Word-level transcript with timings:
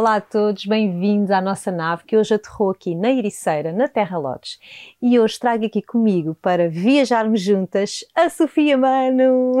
Olá 0.00 0.14
a 0.14 0.20
todos, 0.22 0.64
bem-vindos 0.64 1.30
à 1.30 1.42
nossa 1.42 1.70
nave 1.70 2.04
que 2.06 2.16
hoje 2.16 2.32
aterrou 2.32 2.70
aqui 2.70 2.94
na 2.94 3.10
Ericeira, 3.12 3.70
na 3.70 3.86
Terra 3.86 4.16
Lotes. 4.16 4.58
E 5.00 5.20
hoje 5.20 5.38
trago 5.38 5.66
aqui 5.66 5.82
comigo 5.82 6.34
para 6.40 6.70
viajarmos 6.70 7.42
juntas 7.42 8.02
a 8.14 8.30
Sofia 8.30 8.78
Mano. 8.78 9.52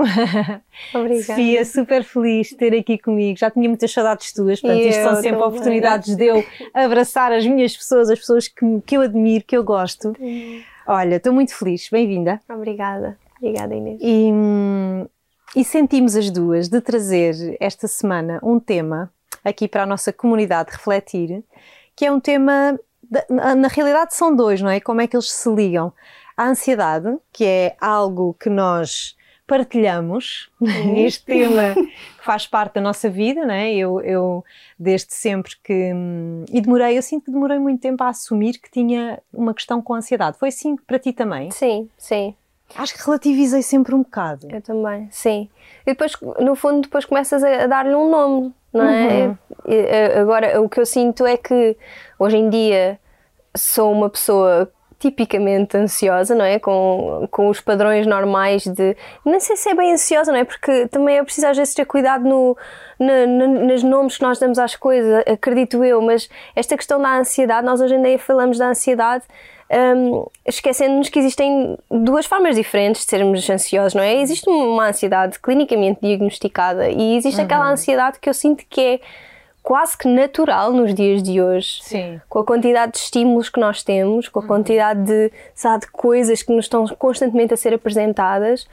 Obrigada. 0.94 1.24
Sofia, 1.24 1.62
super 1.66 2.02
feliz 2.02 2.48
de 2.48 2.56
ter 2.56 2.74
aqui 2.74 2.96
comigo. 2.96 3.38
Já 3.38 3.50
tinha 3.50 3.68
muitas 3.68 3.92
saudades 3.92 4.32
tuas, 4.32 4.62
portanto, 4.62 4.80
isto 4.80 5.02
são 5.02 5.16
sempre 5.16 5.42
oportunidades 5.42 6.16
de 6.16 6.24
eu 6.24 6.42
abraçar 6.72 7.32
as 7.32 7.46
minhas 7.46 7.76
pessoas, 7.76 8.08
as 8.08 8.18
pessoas 8.18 8.48
que, 8.48 8.80
que 8.86 8.96
eu 8.96 9.02
admiro, 9.02 9.44
que 9.44 9.54
eu 9.54 9.62
gosto. 9.62 10.16
Olha, 10.86 11.16
estou 11.16 11.34
muito 11.34 11.54
feliz, 11.54 11.86
bem-vinda. 11.92 12.40
Obrigada, 12.48 13.18
obrigada 13.36 13.74
Inês. 13.74 14.00
E, 14.00 14.32
e 15.54 15.62
sentimos 15.62 16.16
as 16.16 16.30
duas 16.30 16.66
de 16.70 16.80
trazer 16.80 17.58
esta 17.60 17.86
semana 17.86 18.40
um 18.42 18.58
tema 18.58 19.12
aqui 19.44 19.68
para 19.68 19.82
a 19.82 19.86
nossa 19.86 20.12
comunidade 20.12 20.72
refletir, 20.72 21.42
que 21.94 22.06
é 22.06 22.12
um 22.12 22.20
tema, 22.20 22.78
na 23.28 23.68
realidade 23.68 24.14
são 24.14 24.34
dois, 24.34 24.60
não 24.60 24.70
é? 24.70 24.80
Como 24.80 25.00
é 25.00 25.06
que 25.06 25.16
eles 25.16 25.30
se 25.30 25.48
ligam? 25.50 25.92
A 26.36 26.46
ansiedade, 26.46 27.16
que 27.32 27.44
é 27.44 27.76
algo 27.80 28.34
que 28.38 28.48
nós 28.48 29.16
partilhamos, 29.50 30.48
uhum. 30.60 30.94
este 31.04 31.24
tema 31.24 31.74
que 31.74 32.24
faz 32.24 32.46
parte 32.46 32.74
da 32.74 32.80
nossa 32.80 33.10
vida, 33.10 33.44
não 33.44 33.52
é? 33.52 33.74
Eu, 33.74 34.00
eu, 34.00 34.44
desde 34.78 35.12
sempre 35.12 35.52
que. 35.64 35.92
E 36.52 36.60
demorei, 36.60 36.96
eu 36.96 37.02
sinto 37.02 37.24
que 37.24 37.32
demorei 37.32 37.58
muito 37.58 37.80
tempo 37.80 38.04
a 38.04 38.08
assumir 38.10 38.58
que 38.58 38.70
tinha 38.70 39.20
uma 39.32 39.52
questão 39.52 39.82
com 39.82 39.94
a 39.94 39.98
ansiedade. 39.98 40.38
Foi 40.38 40.50
assim 40.50 40.76
para 40.76 41.00
ti 41.00 41.12
também? 41.12 41.50
Sim, 41.50 41.90
sim. 41.98 42.36
Acho 42.76 42.94
que 42.94 43.04
relativizei 43.04 43.62
sempre 43.62 43.92
um 43.92 44.02
bocado. 44.04 44.46
Eu 44.48 44.62
também, 44.62 45.08
sim. 45.10 45.50
E 45.82 45.90
depois, 45.90 46.12
no 46.38 46.54
fundo, 46.54 46.82
depois 46.82 47.04
começas 47.04 47.42
a 47.42 47.66
dar-lhe 47.66 47.94
um 47.96 48.08
nome, 48.08 48.54
não 48.72 48.88
é? 48.88 49.26
Uhum. 49.26 49.36
Agora, 50.20 50.60
o 50.60 50.68
que 50.68 50.80
eu 50.80 50.86
sinto 50.86 51.26
é 51.26 51.36
que 51.36 51.76
hoje 52.18 52.36
em 52.36 52.48
dia 52.48 52.98
sou 53.56 53.92
uma 53.92 54.08
pessoa 54.08 54.70
tipicamente 55.00 55.76
ansiosa, 55.78 56.34
não 56.34 56.44
é? 56.44 56.58
Com, 56.58 57.26
com 57.30 57.48
os 57.48 57.60
padrões 57.60 58.06
normais 58.06 58.66
de. 58.66 58.96
Não 59.24 59.40
sei 59.40 59.56
se 59.56 59.70
é 59.70 59.74
bem 59.74 59.92
ansiosa, 59.92 60.30
não 60.30 60.38
é? 60.38 60.44
Porque 60.44 60.86
também 60.88 61.16
é 61.16 61.24
preciso 61.24 61.46
às 61.46 61.56
vezes 61.56 61.74
ter 61.74 61.86
cuidado 61.86 62.22
no, 62.22 62.56
no, 62.98 63.66
nos 63.66 63.82
nomes 63.82 64.18
que 64.18 64.22
nós 64.22 64.38
damos 64.38 64.58
às 64.58 64.76
coisas, 64.76 65.24
acredito 65.26 65.82
eu, 65.82 66.02
mas 66.02 66.28
esta 66.54 66.76
questão 66.76 67.00
da 67.00 67.16
ansiedade, 67.16 67.66
nós 67.66 67.80
hoje 67.80 67.94
em 67.94 68.02
dia 68.02 68.18
falamos 68.18 68.58
da 68.58 68.68
ansiedade 68.68 69.24
um, 69.70 70.26
esquecendo-nos 70.44 71.08
que 71.08 71.18
existem 71.18 71.78
duas 71.88 72.26
formas 72.26 72.56
diferentes 72.56 73.04
de 73.04 73.10
sermos 73.10 73.48
ansiosos, 73.48 73.94
não 73.94 74.02
é? 74.02 74.20
Existe 74.20 74.48
uma 74.48 74.88
ansiedade 74.88 75.38
clinicamente 75.38 76.00
diagnosticada 76.02 76.88
e 76.88 77.16
existe 77.16 77.38
uhum. 77.38 77.44
aquela 77.44 77.70
ansiedade 77.70 78.18
que 78.18 78.28
eu 78.28 78.34
sinto 78.34 78.64
que 78.68 78.80
é 78.80 79.00
quase 79.62 79.96
que 79.96 80.08
natural 80.08 80.72
nos 80.72 80.92
dias 80.92 81.22
de 81.22 81.40
hoje. 81.40 81.80
Sim. 81.82 82.20
Com 82.28 82.40
a 82.40 82.44
quantidade 82.44 82.92
de 82.92 82.98
estímulos 82.98 83.48
que 83.48 83.60
nós 83.60 83.82
temos, 83.82 84.28
com 84.28 84.40
a 84.40 84.42
uhum. 84.42 84.48
quantidade 84.48 85.04
de, 85.04 85.32
sabe, 85.54 85.84
de 85.84 85.92
coisas 85.92 86.42
que 86.42 86.52
nos 86.52 86.64
estão 86.64 86.86
constantemente 86.98 87.54
a 87.54 87.56
ser 87.56 87.72
apresentadas, 87.72 88.66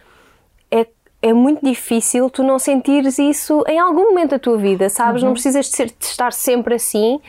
é 0.72 0.88
é 1.20 1.34
muito 1.34 1.66
difícil 1.66 2.30
tu 2.30 2.44
não 2.44 2.60
sentires 2.60 3.18
isso 3.18 3.64
em 3.68 3.80
algum 3.80 4.10
momento 4.10 4.32
da 4.32 4.40
tua 4.40 4.56
vida, 4.56 4.88
sabes? 4.88 5.22
Uhum. 5.22 5.30
Não 5.30 5.34
precisas 5.34 5.66
de, 5.66 5.76
ser, 5.76 5.88
de, 5.88 5.96
estar 6.06 6.32
sempre 6.32 6.76
assim, 6.76 7.20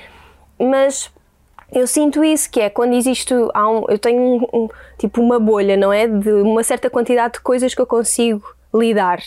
mas 0.59 1.11
eu 1.73 1.87
sinto 1.87 2.25
isso, 2.25 2.51
que 2.51 2.61
é 2.61 2.71
quando 2.71 2.95
existe. 2.95 3.35
Há 3.53 3.69
um, 3.69 3.85
eu 3.89 3.99
tenho 3.99 4.21
um, 4.21 4.47
um, 4.53 4.69
tipo 4.97 5.21
uma 5.21 5.39
bolha, 5.39 5.77
não 5.77 5.93
é? 5.93 6.07
De 6.07 6.31
uma 6.33 6.63
certa 6.63 6.89
quantidade 6.89 7.35
de 7.35 7.41
coisas 7.41 7.75
que 7.75 7.81
eu 7.81 7.87
consigo 7.87 8.43
lidar. 8.75 9.21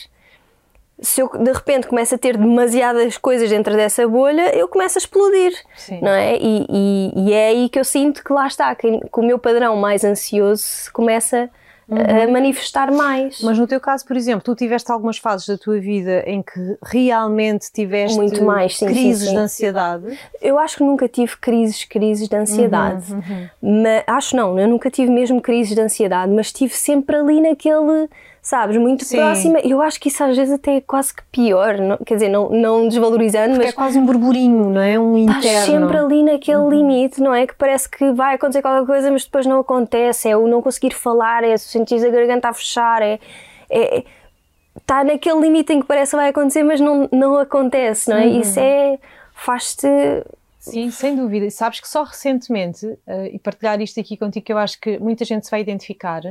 Se 0.99 1.21
eu 1.21 1.29
de 1.29 1.51
repente 1.51 1.87
começo 1.87 2.13
a 2.13 2.17
ter 2.17 2.37
demasiadas 2.37 3.17
coisas 3.17 3.49
dentro 3.49 3.75
dessa 3.75 4.07
bolha, 4.07 4.55
eu 4.55 4.67
começo 4.67 4.97
a 4.97 4.99
explodir, 4.99 5.53
Sim. 5.75 5.99
não 6.01 6.11
é? 6.11 6.37
E, 6.37 6.67
e, 6.69 7.11
e, 7.15 7.33
é 7.33 7.47
aí 7.47 7.69
que 7.69 7.79
eu 7.79 7.83
sinto 7.83 8.23
que 8.23 8.31
lá 8.31 8.45
está, 8.45 8.73
que, 8.75 8.99
que 8.99 9.19
o 9.19 9.23
meu 9.23 9.39
padrão 9.39 9.75
mais 9.75 10.03
ansioso 10.03 10.91
começa 10.93 11.49
uhum. 11.91 12.23
a 12.23 12.31
manifestar 12.31 12.91
mais. 12.91 13.41
Mas 13.41 13.57
no 13.57 13.67
teu 13.67 13.79
caso, 13.79 14.05
por 14.05 14.15
exemplo, 14.15 14.41
tu 14.43 14.55
tiveste 14.55 14.91
algumas 14.91 15.17
fases 15.17 15.47
da 15.47 15.57
tua 15.57 15.79
vida 15.79 16.23
em 16.25 16.41
que 16.41 16.77
realmente 16.83 17.71
tiveste 17.71 18.17
Muito 18.17 18.43
mais, 18.43 18.77
sim, 18.77 18.85
crises 18.85 19.23
sim, 19.23 19.27
sim. 19.27 19.33
de 19.33 19.39
ansiedade? 19.39 20.19
Eu 20.41 20.57
acho 20.57 20.77
que 20.77 20.83
nunca 20.83 21.07
tive 21.07 21.35
crises, 21.37 21.83
crises 21.83 22.27
de 22.27 22.35
ansiedade. 22.35 23.11
Uhum, 23.11 23.19
uhum. 23.19 23.83
Mas, 23.83 24.03
acho 24.07 24.35
não, 24.35 24.57
eu 24.57 24.67
nunca 24.67 24.89
tive 24.89 25.11
mesmo 25.11 25.41
crises 25.41 25.75
de 25.75 25.81
ansiedade, 25.81 26.31
mas 26.31 26.47
estive 26.47 26.73
sempre 26.73 27.15
ali 27.15 27.41
naquele 27.41 28.09
sabes, 28.41 28.75
muito 28.77 29.05
Sim. 29.05 29.17
próxima. 29.17 29.59
Eu 29.59 29.81
acho 29.81 29.99
que 29.99 30.07
isso 30.07 30.23
às 30.23 30.35
vezes 30.35 30.53
até 30.53 30.77
é 30.77 30.81
quase 30.81 31.13
que 31.13 31.21
pior, 31.31 31.77
não, 31.77 31.97
quer 31.97 32.15
dizer, 32.15 32.29
não, 32.29 32.49
não 32.49 32.87
desvalorizando, 32.87 33.51
Porque 33.51 33.65
mas. 33.65 33.73
é 33.73 33.75
quase 33.75 33.99
um 33.99 34.05
burburinho, 34.05 34.69
não 34.69 34.81
é? 34.81 34.99
Um 34.99 35.17
interno. 35.17 35.41
Estás 35.41 35.65
sempre 35.65 35.97
ali 35.97 36.23
naquele 36.23 36.57
uhum. 36.57 36.69
limite, 36.69 37.21
não 37.21 37.33
é? 37.33 37.45
Que 37.45 37.55
parece 37.55 37.89
que 37.89 38.11
vai 38.11 38.35
acontecer 38.35 38.61
qualquer 38.61 38.85
coisa, 38.85 39.11
mas 39.11 39.23
depois 39.23 39.45
não 39.45 39.59
acontece. 39.59 40.27
É 40.27 40.35
o 40.35 40.47
não 40.47 40.61
conseguir 40.61 40.93
falar, 40.93 41.43
é 41.43 41.55
sentir 41.57 42.03
a 42.05 42.09
garganta 42.09 42.49
a 42.49 42.53
fechar, 42.53 43.01
é. 43.01 43.19
é 43.69 44.03
está 44.79 45.03
naquele 45.03 45.41
limite 45.41 45.73
em 45.73 45.81
que 45.81 45.85
parece 45.85 46.11
que 46.11 46.15
vai 46.15 46.29
acontecer, 46.29 46.63
mas 46.63 46.79
não, 46.79 47.07
não 47.11 47.37
acontece, 47.37 48.09
não 48.09 48.17
é? 48.17 48.25
Uhum. 48.25 48.39
Isso 48.41 48.59
é. 48.59 48.97
faz-te. 49.33 49.87
Sim, 50.61 50.91
sem 50.91 51.15
dúvida. 51.15 51.49
Sabes 51.49 51.79
que 51.79 51.87
só 51.87 52.03
recentemente, 52.03 52.85
uh, 52.85 53.25
e 53.31 53.39
partilhar 53.39 53.81
isto 53.81 53.99
aqui 53.99 54.15
contigo, 54.15 54.45
que 54.45 54.53
eu 54.53 54.57
acho 54.57 54.79
que 54.79 54.97
muita 54.99 55.25
gente 55.25 55.45
se 55.45 55.51
vai 55.51 55.61
identificar, 55.61 56.21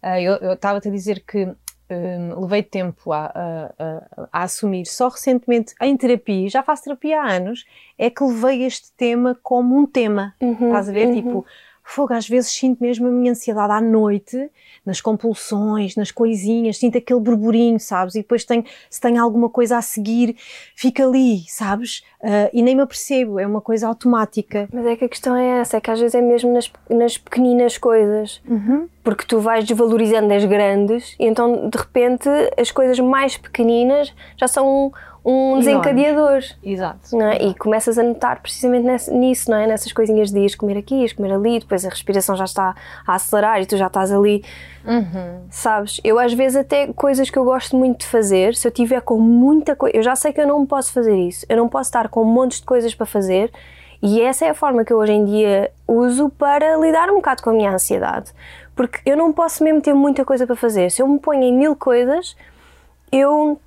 Uh, 0.00 0.40
eu 0.40 0.52
estava-te 0.52 0.86
a 0.86 0.92
dizer 0.92 1.24
que 1.26 1.44
um, 1.90 2.40
levei 2.42 2.62
tempo 2.62 3.12
a, 3.12 3.26
a, 3.26 3.72
a, 3.78 4.28
a, 4.32 4.42
assumir. 4.42 4.86
Só 4.86 5.08
recentemente, 5.08 5.74
em 5.80 5.96
terapia, 5.96 6.48
já 6.48 6.62
faço 6.62 6.84
terapia 6.84 7.20
há 7.20 7.32
anos, 7.32 7.64
é 7.96 8.10
que 8.10 8.22
levei 8.22 8.64
este 8.64 8.92
tema 8.96 9.38
como 9.42 9.76
um 9.76 9.86
tema. 9.86 10.34
Uhum, 10.40 10.68
Estás 10.68 10.88
a 10.88 10.92
ver? 10.92 11.08
Uhum. 11.08 11.14
Tipo, 11.14 11.46
fogo, 11.90 12.12
às 12.12 12.28
vezes 12.28 12.50
sinto 12.50 12.82
mesmo 12.82 13.08
a 13.08 13.10
minha 13.10 13.32
ansiedade 13.32 13.72
à 13.72 13.80
noite, 13.80 14.50
nas 14.84 15.00
compulsões, 15.00 15.96
nas 15.96 16.10
coisinhas, 16.10 16.78
sinto 16.78 16.98
aquele 16.98 17.20
burburinho, 17.20 17.80
sabes? 17.80 18.14
E 18.14 18.18
depois 18.18 18.44
tenho, 18.44 18.64
se 18.88 19.00
tenho 19.00 19.22
alguma 19.22 19.48
coisa 19.48 19.76
a 19.76 19.82
seguir, 19.82 20.36
fica 20.74 21.06
ali, 21.06 21.44
sabes? 21.48 22.02
Uh, 22.20 22.50
e 22.52 22.62
nem 22.62 22.74
me 22.74 22.82
apercebo, 22.82 23.38
é 23.38 23.46
uma 23.46 23.60
coisa 23.60 23.88
automática. 23.88 24.68
Mas 24.72 24.86
é 24.86 24.96
que 24.96 25.04
a 25.04 25.08
questão 25.08 25.36
é 25.36 25.60
essa, 25.60 25.76
é 25.76 25.80
que 25.80 25.90
às 25.90 26.00
vezes 26.00 26.14
é 26.14 26.20
mesmo 26.20 26.52
nas, 26.52 26.70
nas 26.90 27.16
pequeninas 27.16 27.78
coisas. 27.78 28.40
Uhum. 28.48 28.88
Porque 29.02 29.24
tu 29.26 29.40
vais 29.40 29.64
desvalorizando 29.64 30.32
as 30.34 30.44
grandes 30.44 31.16
e 31.18 31.24
então 31.24 31.70
de 31.70 31.78
repente 31.78 32.28
as 32.58 32.70
coisas 32.70 32.98
mais 33.00 33.38
pequeninas 33.38 34.12
já 34.36 34.46
são 34.46 34.92
um 35.30 35.58
desencadeador. 35.58 36.42
Exato. 36.62 37.20
É? 37.20 37.48
E 37.48 37.54
começas 37.54 37.98
a 37.98 38.02
notar 38.02 38.40
precisamente 38.40 39.10
nisso, 39.10 39.50
não 39.50 39.58
é? 39.58 39.66
Nessas 39.66 39.92
coisinhas 39.92 40.30
de 40.30 40.40
ias 40.40 40.54
comer 40.54 40.78
aqui, 40.78 41.02
ias 41.02 41.12
comer 41.12 41.32
ali, 41.32 41.60
depois 41.60 41.84
a 41.84 41.90
respiração 41.90 42.34
já 42.34 42.44
está 42.44 42.74
a 43.06 43.14
acelerar 43.14 43.60
e 43.60 43.66
tu 43.66 43.76
já 43.76 43.88
estás 43.88 44.10
ali. 44.10 44.42
Uhum. 44.86 45.42
Sabes? 45.50 46.00
Eu 46.02 46.18
às 46.18 46.32
vezes 46.32 46.56
até 46.56 46.86
coisas 46.94 47.28
que 47.28 47.38
eu 47.38 47.44
gosto 47.44 47.76
muito 47.76 48.00
de 48.00 48.06
fazer, 48.06 48.54
se 48.54 48.66
eu 48.66 48.72
tiver 48.72 49.02
com 49.02 49.18
muita 49.18 49.76
coisa, 49.76 49.94
eu 49.94 50.02
já 50.02 50.16
sei 50.16 50.32
que 50.32 50.40
eu 50.40 50.46
não 50.46 50.64
posso 50.64 50.94
fazer 50.94 51.14
isso. 51.14 51.44
Eu 51.46 51.58
não 51.58 51.68
posso 51.68 51.88
estar 51.90 52.08
com 52.08 52.24
montes 52.24 52.60
de 52.60 52.66
coisas 52.66 52.94
para 52.94 53.04
fazer. 53.04 53.52
E 54.00 54.22
essa 54.22 54.46
é 54.46 54.50
a 54.50 54.54
forma 54.54 54.82
que 54.82 54.92
eu 54.92 54.96
hoje 54.96 55.12
em 55.12 55.26
dia 55.26 55.70
uso 55.86 56.30
para 56.30 56.76
lidar 56.76 57.10
um 57.10 57.16
bocado 57.16 57.42
com 57.42 57.50
a 57.50 57.52
minha 57.52 57.70
ansiedade. 57.70 58.32
Porque 58.74 59.00
eu 59.04 59.16
não 59.16 59.30
posso 59.30 59.62
mesmo 59.62 59.82
ter 59.82 59.92
muita 59.92 60.24
coisa 60.24 60.46
para 60.46 60.56
fazer. 60.56 60.90
Se 60.90 61.02
eu 61.02 61.08
me 61.08 61.18
ponho 61.18 61.42
em 61.42 61.52
mil 61.52 61.76
coisas, 61.76 62.34
eu 63.10 63.60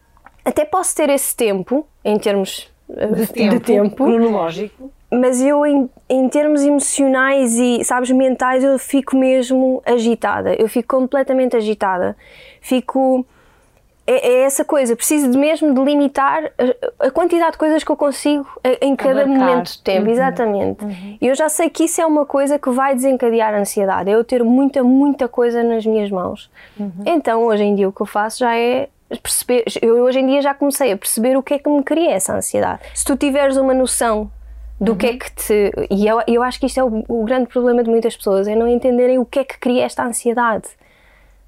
até 0.44 0.66
posso 0.66 0.96
ter 0.96 1.10
esse 1.10 1.36
tempo, 1.36 1.86
em 2.04 2.18
termos 2.18 2.72
eh, 2.90 3.08
de 3.08 3.28
tempo, 3.28 3.54
de 3.54 3.60
tempo 3.60 3.96
cronológico, 3.96 4.92
mas 5.12 5.42
eu, 5.42 5.66
em, 5.66 5.90
em 6.10 6.30
termos 6.30 6.64
emocionais 6.64 7.54
e, 7.56 7.84
sabes, 7.84 8.10
mentais, 8.12 8.64
eu 8.64 8.80
fico 8.80 9.18
mesmo 9.18 9.84
agitada. 9.86 10.56
Eu 10.56 10.70
fico 10.70 10.96
completamente 10.98 11.56
agitada. 11.56 12.16
Fico. 12.62 13.26
É, 14.08 14.30
é 14.30 14.42
essa 14.44 14.66
coisa, 14.66 14.96
preciso 14.96 15.30
de 15.30 15.38
mesmo 15.38 15.76
de 15.76 15.84
limitar 15.84 16.52
a, 16.58 17.08
a, 17.08 17.12
quantidade 17.12 17.52
de 17.52 17.58
coisas 17.60 17.84
que 17.84 17.92
eu 17.92 17.96
consigo 17.96 18.48
em 18.82 18.96
cada 18.96 19.28
momento 19.28 19.74
de 19.74 19.84
tempo, 19.84 20.08
uhum. 20.08 20.12
exatamente. 20.12 20.84
Uhum. 20.84 21.18
E 21.22 21.28
eu 21.28 21.36
já 21.36 21.48
sei 21.48 21.70
que 21.70 21.84
isso 21.84 22.02
é 22.02 22.06
uma 22.06 22.26
coisa 22.26 22.58
que 22.58 22.72
vai 22.72 22.96
desencadear 22.96 23.54
a 23.54 23.60
ansiedade, 23.60 24.10
é 24.10 24.16
eu 24.16 24.24
ter 24.24 24.44
muita, 24.44 24.84
muita 24.84 25.28
coisa 25.28 25.62
nas 25.62 25.86
minhas 25.86 26.10
mãos. 26.10 26.50
Uhum. 26.80 26.92
Então, 27.06 27.44
hoje 27.44 27.64
em 27.64 27.76
dia, 27.76 27.88
o 27.88 27.92
que 27.92 28.02
eu 28.02 28.08
faço 28.08 28.40
já 28.40 28.58
é 28.58 28.90
perceber, 29.20 29.66
eu 29.82 30.04
hoje 30.04 30.20
em 30.20 30.28
dia 30.28 30.42
já 30.42 30.54
comecei 30.54 30.92
a 30.92 30.98
perceber 30.98 31.38
o 31.38 31.44
que 31.44 31.56
é 31.56 31.60
que 31.60 31.70
me 31.70 31.84
cria 31.84 32.12
essa 32.12 32.36
ansiedade. 32.36 32.82
Se 32.94 33.06
tu 33.06 33.16
tiveres 33.16 33.58
uma 33.58 33.74
noção 33.74 34.32
do 34.80 34.94
uhum. 34.94 34.98
que 34.98 35.06
é 35.06 35.12
uhum. 35.12 35.18
que 35.20 35.32
te. 35.36 35.72
E 35.92 36.08
eu, 36.08 36.22
eu 36.28 36.42
acho 36.42 36.60
que 36.60 36.66
isto 36.66 36.80
é 36.80 36.84
o, 36.84 37.04
o, 37.08 37.24
grande 37.24 37.48
problema 37.48 37.84
de 37.84 37.90
muitas 37.90 38.18
pessoas, 38.18 38.48
é 38.48 38.56
não 38.56 38.68
entenderem 38.68 39.20
o 39.20 39.26
que 39.26 39.40
é 39.40 39.44
que 39.44 39.60
cria 39.60 39.86
esta 39.86 40.04
ansiedade. 40.04 40.68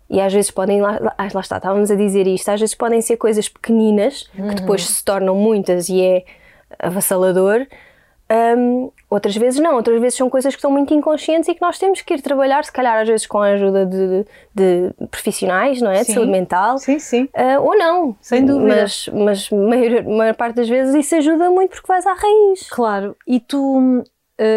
E 0.09 0.21
às 0.21 0.31
vezes 0.31 0.51
podem, 0.51 0.79
lá, 0.79 0.99
lá, 0.99 1.15
lá 1.17 1.41
está, 1.41 1.57
estávamos 1.57 1.89
a 1.89 1.95
dizer 1.95 2.27
isto, 2.27 2.47
às 2.49 2.59
vezes 2.59 2.75
podem 2.75 3.01
ser 3.01 3.17
coisas 3.17 3.49
pequeninas, 3.49 4.29
uhum. 4.37 4.49
que 4.49 4.55
depois 4.55 4.85
se 4.85 5.03
tornam 5.03 5.35
muitas 5.35 5.89
e 5.89 6.01
é 6.01 6.23
avassalador, 6.77 7.65
Um, 8.33 8.89
outras 9.11 9.35
vezes 9.35 9.59
não, 9.59 9.75
outras 9.75 10.01
vezes 10.01 10.17
são 10.17 10.27
coisas 10.27 10.55
que 10.55 10.57
estão 10.57 10.71
muito 10.71 10.91
inconscientes 10.91 11.47
e 11.47 11.53
que 11.53 11.61
nós 11.61 11.77
temos 11.77 12.01
que 12.01 12.15
ir 12.15 12.21
trabalhar, 12.21 12.65
se 12.65 12.71
calhar 12.71 12.99
às 12.99 13.07
vezes 13.07 13.27
com 13.27 13.37
a 13.37 13.49
ajuda 13.49 13.85
de, 13.85 14.25
de 14.55 14.91
profissionais, 15.11 15.79
não 15.79 15.91
é? 15.91 15.97
Sim. 15.97 16.05
De 16.05 16.13
saúde 16.13 16.31
mental. 16.31 16.77
Sim, 16.79 16.97
sim. 16.97 17.29
Uh, 17.35 17.61
ou 17.61 17.77
não. 17.77 18.15
Sem 18.19 18.43
dúvida. 18.43 18.81
Mas, 18.81 19.09
mas 19.13 19.49
a 19.51 19.55
maior, 19.55 20.03
maior 20.03 20.35
parte 20.35 20.55
das 20.55 20.67
vezes 20.67 20.95
isso 20.95 21.15
ajuda 21.15 21.51
muito 21.51 21.71
porque 21.71 21.87
vais 21.87 22.07
à 22.07 22.13
raiz. 22.13 22.67
Claro. 22.71 23.15
E 23.27 23.39
tu, 23.39 24.03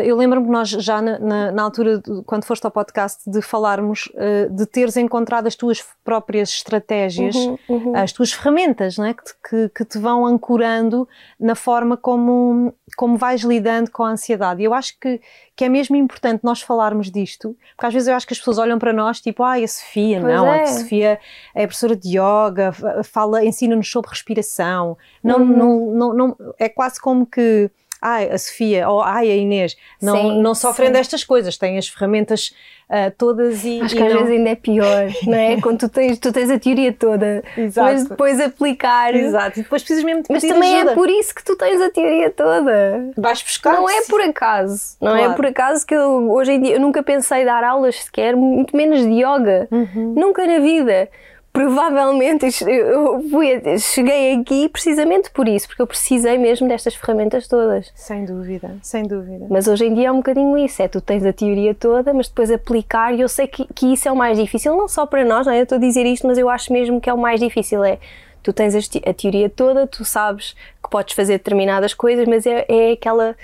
eu 0.07 0.17
lembro-me 0.17 0.49
nós 0.49 0.69
já 0.71 1.03
na, 1.03 1.19
na, 1.19 1.53
na, 1.53 1.63
altura, 1.63 1.99
de, 1.99 2.23
quando 2.25 2.45
foste 2.45 2.65
ao 2.65 2.71
podcast, 2.71 3.29
de 3.31 3.43
falarmos 3.43 4.07
uh, 4.15 4.51
de 4.51 4.65
teres 4.67 4.97
encontrado 4.97 5.47
as 5.47 5.55
tuas 5.55 5.85
próprias 6.03 6.49
estratégias, 6.51 7.35
Uhum, 7.37 7.59
uhum. 7.69 7.97
as 7.97 8.11
tuas 8.13 8.33
ferramentas, 8.33 8.97
não 8.97 9.05
é? 9.05 9.13
que, 9.15 9.23
te- 9.25 9.35
que, 9.49 9.69
que 9.69 9.85
te 9.85 9.99
vão 9.99 10.25
ancorando 10.25 11.07
na 11.39 11.55
forma 11.55 11.97
como, 11.97 12.73
como 12.97 13.17
vais 13.19 13.43
lidando 13.43 13.91
com 13.91 14.03
a 14.03 14.11
ansiedade. 14.11 14.63
E 14.63 14.65
eu 14.65 14.73
acho 14.73 14.99
que, 14.99 15.21
que 15.55 15.65
é 15.65 15.69
mesmo 15.69 15.95
importante 15.97 16.41
nós 16.43 16.63
falarmos 16.63 17.11
disto, 17.11 17.55
porque 17.77 17.87
às 17.87 17.93
vezes 17.93 18.09
eu 18.09 18.15
acho 18.15 18.27
que 18.27 18.33
as 18.33 18.39
pessoas 18.39 18.59
olham 18.59 18.79
para 18.79 18.93
nós 18.95 19.21
tipo, 19.21 19.43
ai, 19.43 19.63
a 19.63 19.69
Sofia, 19.69 20.21
Pois 20.21 20.35
não, 20.35 20.47
é. 20.47 20.63
a 20.63 20.67
Sofia 20.69 21.21
é 21.55 21.67
professora 21.67 21.95
de 21.95 22.19
yoga, 22.19 22.73
fa- 22.73 23.03
fala, 23.05 23.45
ensina-nos 23.45 23.91
sobre 23.91 24.11
respiração. 24.11 24.97
Não, 25.23 25.39
Uhum. 25.41 25.57
não, 25.57 25.87
não, 25.93 26.15
não, 26.15 26.37
é 26.59 26.69
quase 26.69 27.01
como 27.01 27.27
que 27.27 27.71
ai, 28.07 28.31
a 28.31 28.39
Sofia 28.39 28.89
ou 28.89 29.01
ai, 29.03 29.31
a 29.31 29.35
Inês 29.37 29.77
não, 30.01 30.17
Sim, 30.17 30.43
não 30.43 30.55
sofrem 30.55 30.89
sim. 30.89 30.93
destas 30.93 31.25
coisas, 31.25 31.57
têm 31.59 31.77
as 31.79 31.89
ferramentas 31.89 32.55
ah, 32.89 33.11
todas 33.19 33.65
e, 33.65 33.81
Acho 33.81 33.95
e 33.95 33.99
que 33.99 34.03
às 34.05 34.13
não- 34.13 34.19
vezes 34.21 34.35
ainda 34.39 34.51
é 34.51 34.55
pior, 34.55 35.07
não 35.27 35.35
é? 35.37 35.61
Quando 35.61 35.79
tu 35.81 35.89
tens, 35.89 36.19
tu 36.19 36.33
tens 36.33 36.51
a 36.51 36.59
teoria 36.59 36.93
toda, 36.93 37.43
Exato. 37.57 37.87
mas 37.93 38.09
depois 38.09 38.41
aplicar. 38.41 39.15
Exato, 39.15 39.59
e 39.59 39.63
depois 39.65 39.83
precisas 39.83 40.05
mesmo 40.05 40.23
de 40.23 40.29
Mas 40.31 40.43
também 40.45 40.77
ajuda. 40.77 40.93
é 40.93 40.95
por 40.95 41.09
isso 41.11 41.35
que 41.35 41.45
tu 41.45 41.57
tens 41.57 41.81
a 41.81 41.91
teoria 41.91 42.31
toda. 42.31 43.11
Vais 43.17 43.43
buscar. 43.43 43.73
Não 43.75 43.91
é 43.91 44.03
por 44.09 44.21
acaso. 44.21 44.97
Não 45.01 45.13
Claro. 45.17 45.33
é 45.33 45.35
por 45.35 45.47
acaso 45.47 45.85
que 45.87 45.95
eu, 45.95 46.31
hoje 46.31 46.53
em 46.53 46.61
dia 46.63 46.75
eu 46.75 46.81
nunca 46.81 47.03
pensei 47.03 47.45
dar 47.45 47.65
aulas 47.65 47.97
sequer, 48.05 48.37
muito 48.37 48.77
menos 48.77 49.01
de 49.01 49.11
yoga. 49.21 49.67
Uhum. 49.71 50.15
Nunca 50.17 50.47
na 50.47 50.59
vida. 50.61 51.09
Provavelmente 51.57 52.45
eu 52.67 53.23
fui, 53.31 53.79
cheguei 53.79 54.35
aqui 54.35 54.69
precisamente 54.69 55.31
por 55.31 55.49
isso, 55.49 55.67
porque 55.67 55.81
eu 55.81 55.87
precisei 55.87 56.37
mesmo 56.37 56.69
destas 56.69 56.95
ferramentas 56.95 57.49
todas. 57.49 57.91
Sem 57.95 58.27
dúvida, 58.27 58.77
sem 58.83 59.05
dúvida. 59.05 59.47
Mas 59.49 59.67
hoje 59.67 59.87
em 59.87 59.95
dia 59.95 60.09
é 60.09 60.13
um 60.13 60.19
bocadinho 60.19 60.59
isso: 60.59 60.83
é 60.83 60.89
tu 60.89 61.01
tens 61.01 61.25
a 61.25 61.33
teoria 61.33 61.75
toda, 61.75 62.13
mas 62.13 62.29
depois 62.29 62.51
aplicar, 62.51 63.15
e 63.15 63.23
eu 63.23 63.29
sei 63.29 63.47
que, 63.47 63.65
que 63.73 63.91
isso 63.91 64.07
é 64.07 64.13
o 64.13 64.17
mais 64.17 64.37
difícil, 64.39 64.77
não 64.77 64.87
só 64.87 65.07
para 65.07 65.25
nós, 65.25 65.47
não 65.47 65.53
é? 65.55 65.61
Eu 65.61 65.63
estou 65.63 65.77
a 65.77 65.81
dizer 65.81 66.05
isto, 66.05 66.27
mas 66.27 66.37
eu 66.37 66.51
acho 66.51 66.71
mesmo 66.71 67.01
que 67.01 67.09
é 67.09 67.15
o 67.15 67.19
mais 67.19 67.41
difícil: 67.41 67.83
é 67.83 67.99
tu 68.43 68.53
tens 68.53 68.75
a 68.75 69.15
teoria 69.15 69.49
toda, 69.49 69.87
tu 69.87 70.05
sabes 70.05 70.55
que 70.85 70.91
podes 70.91 71.15
fazer 71.15 71.39
determinadas 71.39 71.95
coisas, 71.95 72.29
mas 72.29 72.45
é, 72.45 72.67
é 72.69 72.93
aquela. 72.93 73.35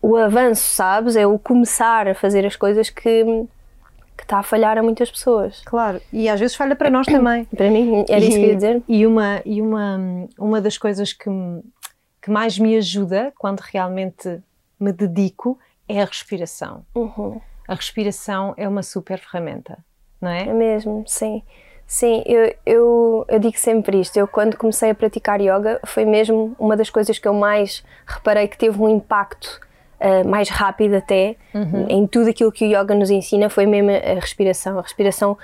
o 0.00 0.16
avanço, 0.16 0.62
sabes? 0.62 1.14
É 1.14 1.26
o 1.26 1.38
começar 1.38 2.08
a 2.08 2.14
fazer 2.14 2.46
as 2.46 2.56
coisas 2.56 2.88
que 2.88 3.46
que 4.24 4.26
está 4.26 4.38
a 4.38 4.42
falhar 4.42 4.78
a 4.78 4.82
muitas 4.82 5.10
pessoas. 5.10 5.60
Claro, 5.66 6.00
e 6.10 6.28
às 6.30 6.40
vezes 6.40 6.56
falha 6.56 6.74
para 6.74 6.88
nós 6.88 7.06
também. 7.06 7.44
Para 7.54 7.70
mim, 7.70 8.04
era 8.08 8.24
isso 8.24 8.38
que 8.38 8.44
eu 8.44 8.48
ia 8.48 8.54
dizer. 8.54 8.82
E 8.88 9.06
uma, 9.06 9.42
e 9.44 9.60
uma, 9.60 10.26
uma 10.38 10.60
das 10.62 10.78
coisas 10.78 11.12
que, 11.12 11.28
que 12.22 12.30
mais 12.30 12.58
me 12.58 12.74
ajuda 12.76 13.32
quando 13.38 13.60
realmente 13.60 14.40
me 14.80 14.92
dedico 14.92 15.58
é 15.86 16.00
a 16.00 16.06
respiração. 16.06 16.86
Uhum. 16.94 17.38
A 17.68 17.74
respiração 17.74 18.54
é 18.56 18.66
uma 18.66 18.82
super 18.82 19.18
ferramenta, 19.18 19.78
não 20.20 20.30
É 20.30 20.48
é? 20.48 20.52
mesmo, 20.52 21.04
sim. 21.06 21.42
Sim, 21.86 22.22
eu, 22.24 22.54
eu, 22.64 23.26
eu 23.28 23.38
digo 23.38 23.58
sempre 23.58 24.00
isto. 24.00 24.16
Eu, 24.16 24.26
quando 24.26 24.56
comecei 24.56 24.88
a 24.88 24.94
praticar 24.94 25.38
yoga, 25.38 25.78
foi 25.84 26.06
mesmo 26.06 26.56
uma 26.58 26.78
das 26.78 26.88
coisas 26.88 27.18
que 27.18 27.28
eu 27.28 27.34
mais 27.34 27.84
reparei 28.06 28.48
que 28.48 28.56
teve 28.56 28.80
um 28.80 28.88
impacto 28.88 29.60
ah, 30.04 30.22
mais 30.22 30.50
rápido, 30.50 30.96
até 30.96 31.34
em 31.88 32.06
tudo 32.06 32.28
aquilo 32.28 32.52
que 32.52 32.66
o 32.66 32.68
yoga 32.68 32.94
nos 32.94 33.10
ensina. 33.10 33.48
Foi 33.48 33.64
mesmo 33.64 33.90
a 33.90 34.20
respiração. 34.20 34.78
A 34.78 34.82
respiração, 34.82 35.38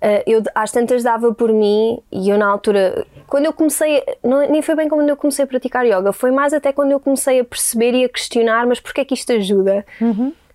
ah, 0.00 0.22
eu 0.24 0.44
às 0.54 0.70
tantas 0.70 1.02
dava 1.02 1.34
por 1.34 1.52
mim 1.52 1.98
e 2.12 2.30
eu, 2.30 2.38
na 2.38 2.46
altura, 2.46 3.04
quando 3.26 3.46
eu 3.46 3.52
comecei, 3.52 4.04
não, 4.22 4.48
nem 4.48 4.62
foi 4.62 4.76
bem 4.76 4.88
quando 4.88 5.08
eu 5.08 5.16
comecei 5.16 5.44
a 5.44 5.48
praticar 5.48 5.84
yoga, 5.84 6.12
foi 6.12 6.30
mais 6.30 6.54
até 6.54 6.72
quando 6.72 6.92
eu 6.92 7.00
comecei 7.00 7.40
a 7.40 7.44
perceber 7.44 7.94
e 7.94 8.04
a 8.04 8.08
questionar: 8.08 8.64
mas 8.64 8.78
porquê 8.78 9.00
é 9.00 9.04
que 9.04 9.14
isto 9.14 9.32
ajuda? 9.32 9.84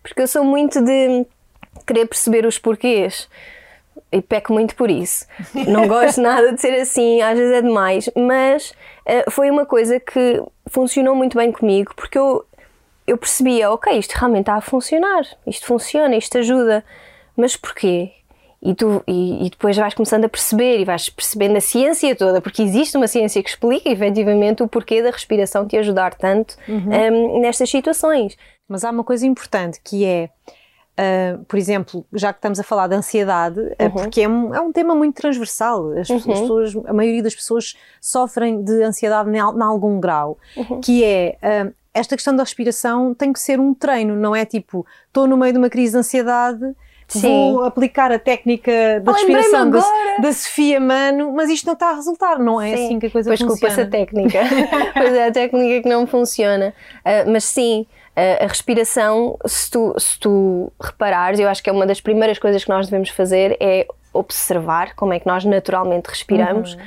Porque 0.01 0.21
eu 0.21 0.27
sou 0.27 0.45
muito 0.45 0.81
de 0.81 1.25
querer 1.86 2.06
perceber 2.06 2.45
os 2.45 2.57
porquês 2.57 3.27
e 4.13 4.21
peco 4.21 4.53
muito 4.53 4.77
por 4.77 4.89
isso. 4.89 5.25
Não 5.68 5.89
gosto 5.89 6.19
nada 6.24 6.53
de 6.53 6.62
ser 6.62 6.74
assim, 6.80 7.21
às 7.21 7.38
vezes 7.38 7.53
é 7.53 7.62
demais, 7.62 8.09
mas 8.15 8.74
eh, 9.06 9.25
foi 9.30 9.50
uma 9.51 9.65
coisa 9.65 10.00
que 10.00 10.42
funcionou 10.68 11.15
muito 11.15 11.38
bem 11.38 11.51
comigo 11.51 11.94
porque 11.95 12.18
eu, 12.18 12.45
eu 13.07 13.18
percebia, 13.18 13.71
ok, 13.71 13.98
isto 13.98 14.13
realmente 14.13 14.42
está 14.42 14.56
a 14.56 14.62
funcionar, 14.62 15.24
isto 15.45 15.65
funciona, 15.65 16.15
isto 16.15 16.38
ajuda, 16.38 16.83
mas 17.36 17.56
porquê? 17.57 18.12
E, 18.63 18.75
tu, 18.75 19.03
e, 19.07 19.48
e 19.48 19.50
depois 19.50 19.75
vais 19.75 19.94
começando 19.95 20.25
a 20.25 20.30
perceber 20.30 20.80
e 20.80 20.86
vais 20.86 21.09
percebendo 21.09 21.57
a 21.57 21.62
ciência 21.62 22.15
toda, 22.15 22.39
porque 22.39 22.62
existe 22.62 22.95
uma 22.95 23.07
ciência 23.07 23.42
que 23.42 23.50
explica 23.50 23.89
efetivamente 23.89 24.62
o 24.62 24.68
porquê 24.68 25.01
da 25.01 25.09
respiração 25.09 25.68
te 25.68 25.75
ajudar 25.77 26.13
tanto 26.13 26.56
em, 26.68 27.39
nestas 27.42 27.69
situações. 27.71 28.38
Mas 28.69 28.83
há 28.86 28.92
uma 28.92 29.03
coisa 29.03 29.25
importante 29.25 29.81
que 29.83 30.06
é, 30.06 30.30
ah, 30.95 31.39
por 31.48 31.57
exemplo, 31.57 32.06
já 32.13 32.31
que 32.31 32.38
estamos 32.38 32.59
a 32.59 32.63
falar 32.63 32.88
de 32.88 32.94
ansiedade, 32.95 33.59
é 33.80 33.86
Uhum. 33.86 33.92
porque 33.94 34.21
é 34.21 34.30
um, 34.30 34.53
é 34.53 34.62
um 34.62 34.71
tema 34.71 34.94
muito 34.94 35.15
transversal. 35.15 35.92
As, 35.94 36.12
as 36.12 36.24
pessoas, 36.24 36.75
a 36.86 36.94
maioria 36.94 37.24
das 37.24 37.33
pessoas 37.33 37.75
sofrem 38.00 38.63
de 38.63 38.83
ansiedade 38.83 39.27
em, 39.31 39.39
al- 39.39 39.57
em 39.57 39.63
algum 39.63 40.00
grau, 40.00 40.38
Uhum. 40.56 40.80
que 40.81 41.03
é 41.03 41.36
ah, 41.42 41.71
esta 41.93 42.15
questão 42.15 42.35
da 42.35 42.43
respiração 42.43 43.13
tem 43.13 43.33
que 43.33 43.39
ser 43.39 43.59
um 43.59 43.73
treino, 43.73 44.15
não 44.15 44.35
é 44.35 44.45
tipo, 44.45 44.85
estou 45.07 45.27
no 45.27 45.35
meio 45.38 45.53
de 45.53 45.59
uma 45.59 45.69
crise 45.69 45.93
de 45.93 45.97
ansiedade. 45.99 46.73
Sim. 47.07 47.51
Vou 47.51 47.65
aplicar 47.65 48.09
a 48.09 48.17
técnica 48.17 49.01
da 49.03 49.11
Ah, 49.11 49.15
respiração 49.15 49.69
da, 49.69 49.83
da 50.21 50.31
Sofia 50.31 50.79
Mano, 50.79 51.33
mas 51.33 51.49
isto 51.49 51.65
não 51.65 51.73
está 51.73 51.89
a 51.89 51.95
resultar, 51.95 52.39
não 52.39 52.61
é 52.61 52.73
Sim. 52.77 52.85
assim 52.85 52.99
que 52.99 53.07
a 53.07 53.11
coisa 53.11 53.29
Pois 53.29 53.39
funciona. 53.41 53.59
culpa-se 53.59 53.81
a 53.81 53.85
técnica. 53.85 54.39
pois 54.93 55.13
é, 55.13 55.27
a 55.27 55.31
técnica 55.33 55.83
que 55.83 55.89
não 55.89 56.07
funciona. 56.07 56.73
Ah, 57.03 57.25
mas 57.27 57.43
sim, 57.43 57.85
ah, 58.15 58.45
a 58.45 58.47
respiração, 58.47 59.38
se 59.45 59.69
tu, 59.69 59.93
se 59.99 60.17
tu 60.21 60.71
reparares, 60.81 61.38
eu 61.41 61.49
acho 61.49 61.61
que 61.61 61.69
é 61.69 61.73
uma 61.73 61.85
das 61.85 61.99
primeiras 61.99 62.39
coisas 62.39 62.63
que 62.63 62.69
nós 62.69 62.85
devemos 62.88 63.09
fazer 63.09 63.57
é 63.59 63.85
observar 64.13 64.95
como 64.95 65.11
é 65.13 65.19
que 65.19 65.27
nós 65.27 65.43
naturalmente 65.43 66.07
respiramos. 66.07 66.77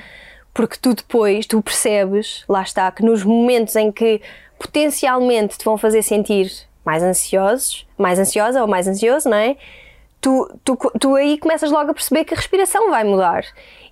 Porque 0.55 0.77
tu 0.81 0.95
depois, 0.95 1.47
tu 1.47 1.61
percebes, 1.61 2.45
lá 2.49 2.63
está, 2.63 2.91
que 2.91 3.03
nos 3.05 3.25
momentos 3.25 3.75
em 3.77 3.91
que 3.91 4.23
potencialmente 4.65 5.59
te 5.59 5.65
vão 5.65 5.77
fazer 5.77 6.03
sentir 6.03 6.51
mais 6.85 7.03
ansiosos, 7.03 7.87
mais 7.99 8.19
ansiosa 8.19 8.61
ou 8.63 8.69
mais 8.69 8.89
ansioso, 8.89 9.29
não 9.29 9.37
é? 9.37 9.57
tu, 10.25 10.51
tu, 10.65 10.79
tu 10.99 11.15
aí 11.15 11.37
começas 11.37 11.71
logo 11.71 11.91
a 11.91 11.95
perceber 11.95 12.25
que 12.25 12.33
a 12.33 12.37
respiração 12.37 12.89
vai 12.89 13.05
mudar. 13.05 13.45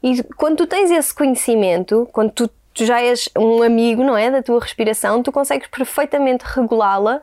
E 0.02 0.23
quando 0.38 0.57
tu 0.57 0.67
tens 0.67 0.91
esse 0.91 1.14
conhecimento, 1.14 2.09
quando 2.11 2.31
tu, 2.31 2.49
tu 2.73 2.87
já 2.87 3.02
és 3.02 3.29
um 3.37 3.62
amigo, 3.62 4.02
não 4.02 4.17
é, 4.17 4.31
da 4.31 4.43
tua 4.43 4.59
respiração, 4.59 5.23
tu 5.23 5.31
consegues 5.31 5.69
perfeitamente 5.69 6.43
regulá-la, 6.47 7.21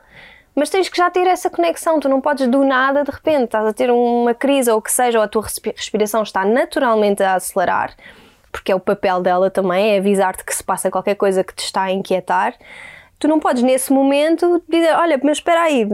mas 0.54 0.70
tens 0.70 0.88
que 0.88 0.96
já 0.96 1.10
ter 1.10 1.26
essa 1.26 1.50
conexão. 1.50 1.98
Tu 1.98 2.08
não 2.08 2.20
podes 2.20 2.46
do 2.46 2.64
nada, 2.64 3.02
de 3.02 3.10
repente, 3.10 3.46
estás 3.46 3.66
a 3.66 3.72
ter 3.72 3.90
uma 3.90 4.32
crise 4.32 4.70
ou 4.70 4.78
o 4.78 4.82
que 4.82 4.92
seja, 4.92 5.18
ou 5.18 5.24
a 5.24 5.28
tua 5.28 5.42
respi- 5.42 5.74
respiração 5.76 6.22
está 6.22 6.44
naturalmente 6.44 7.20
a 7.20 7.34
acelerar, 7.34 7.94
porque 8.52 8.70
é 8.70 8.74
o 8.76 8.80
papel 8.80 9.20
dela 9.20 9.50
também, 9.50 9.94
é 9.94 9.98
avisar-te 9.98 10.44
que 10.44 10.54
se 10.54 10.62
passa 10.62 10.88
qualquer 10.88 11.16
coisa 11.16 11.42
que 11.42 11.52
te 11.52 11.64
está 11.64 11.82
a 11.82 11.92
inquietar 11.92 12.54
tu 13.20 13.28
não 13.28 13.38
podes 13.38 13.62
nesse 13.62 13.92
momento 13.92 14.60
dizer, 14.68 14.96
olha, 14.96 15.20
mas 15.22 15.36
espera 15.38 15.60
aí, 15.62 15.86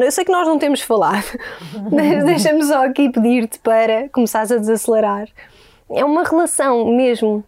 eu 0.00 0.10
sei 0.10 0.24
que 0.24 0.32
nós 0.32 0.46
não 0.46 0.58
temos 0.58 0.80
falado, 0.80 1.26
mas 1.92 2.24
deixa-me 2.24 2.62
só 2.64 2.86
aqui 2.86 3.10
pedir-te 3.10 3.58
para 3.58 4.08
começares 4.08 4.50
a 4.50 4.56
desacelerar. 4.56 5.28
É 5.90 6.04
uma 6.04 6.22
relação 6.22 6.86
mesmo. 6.94 7.42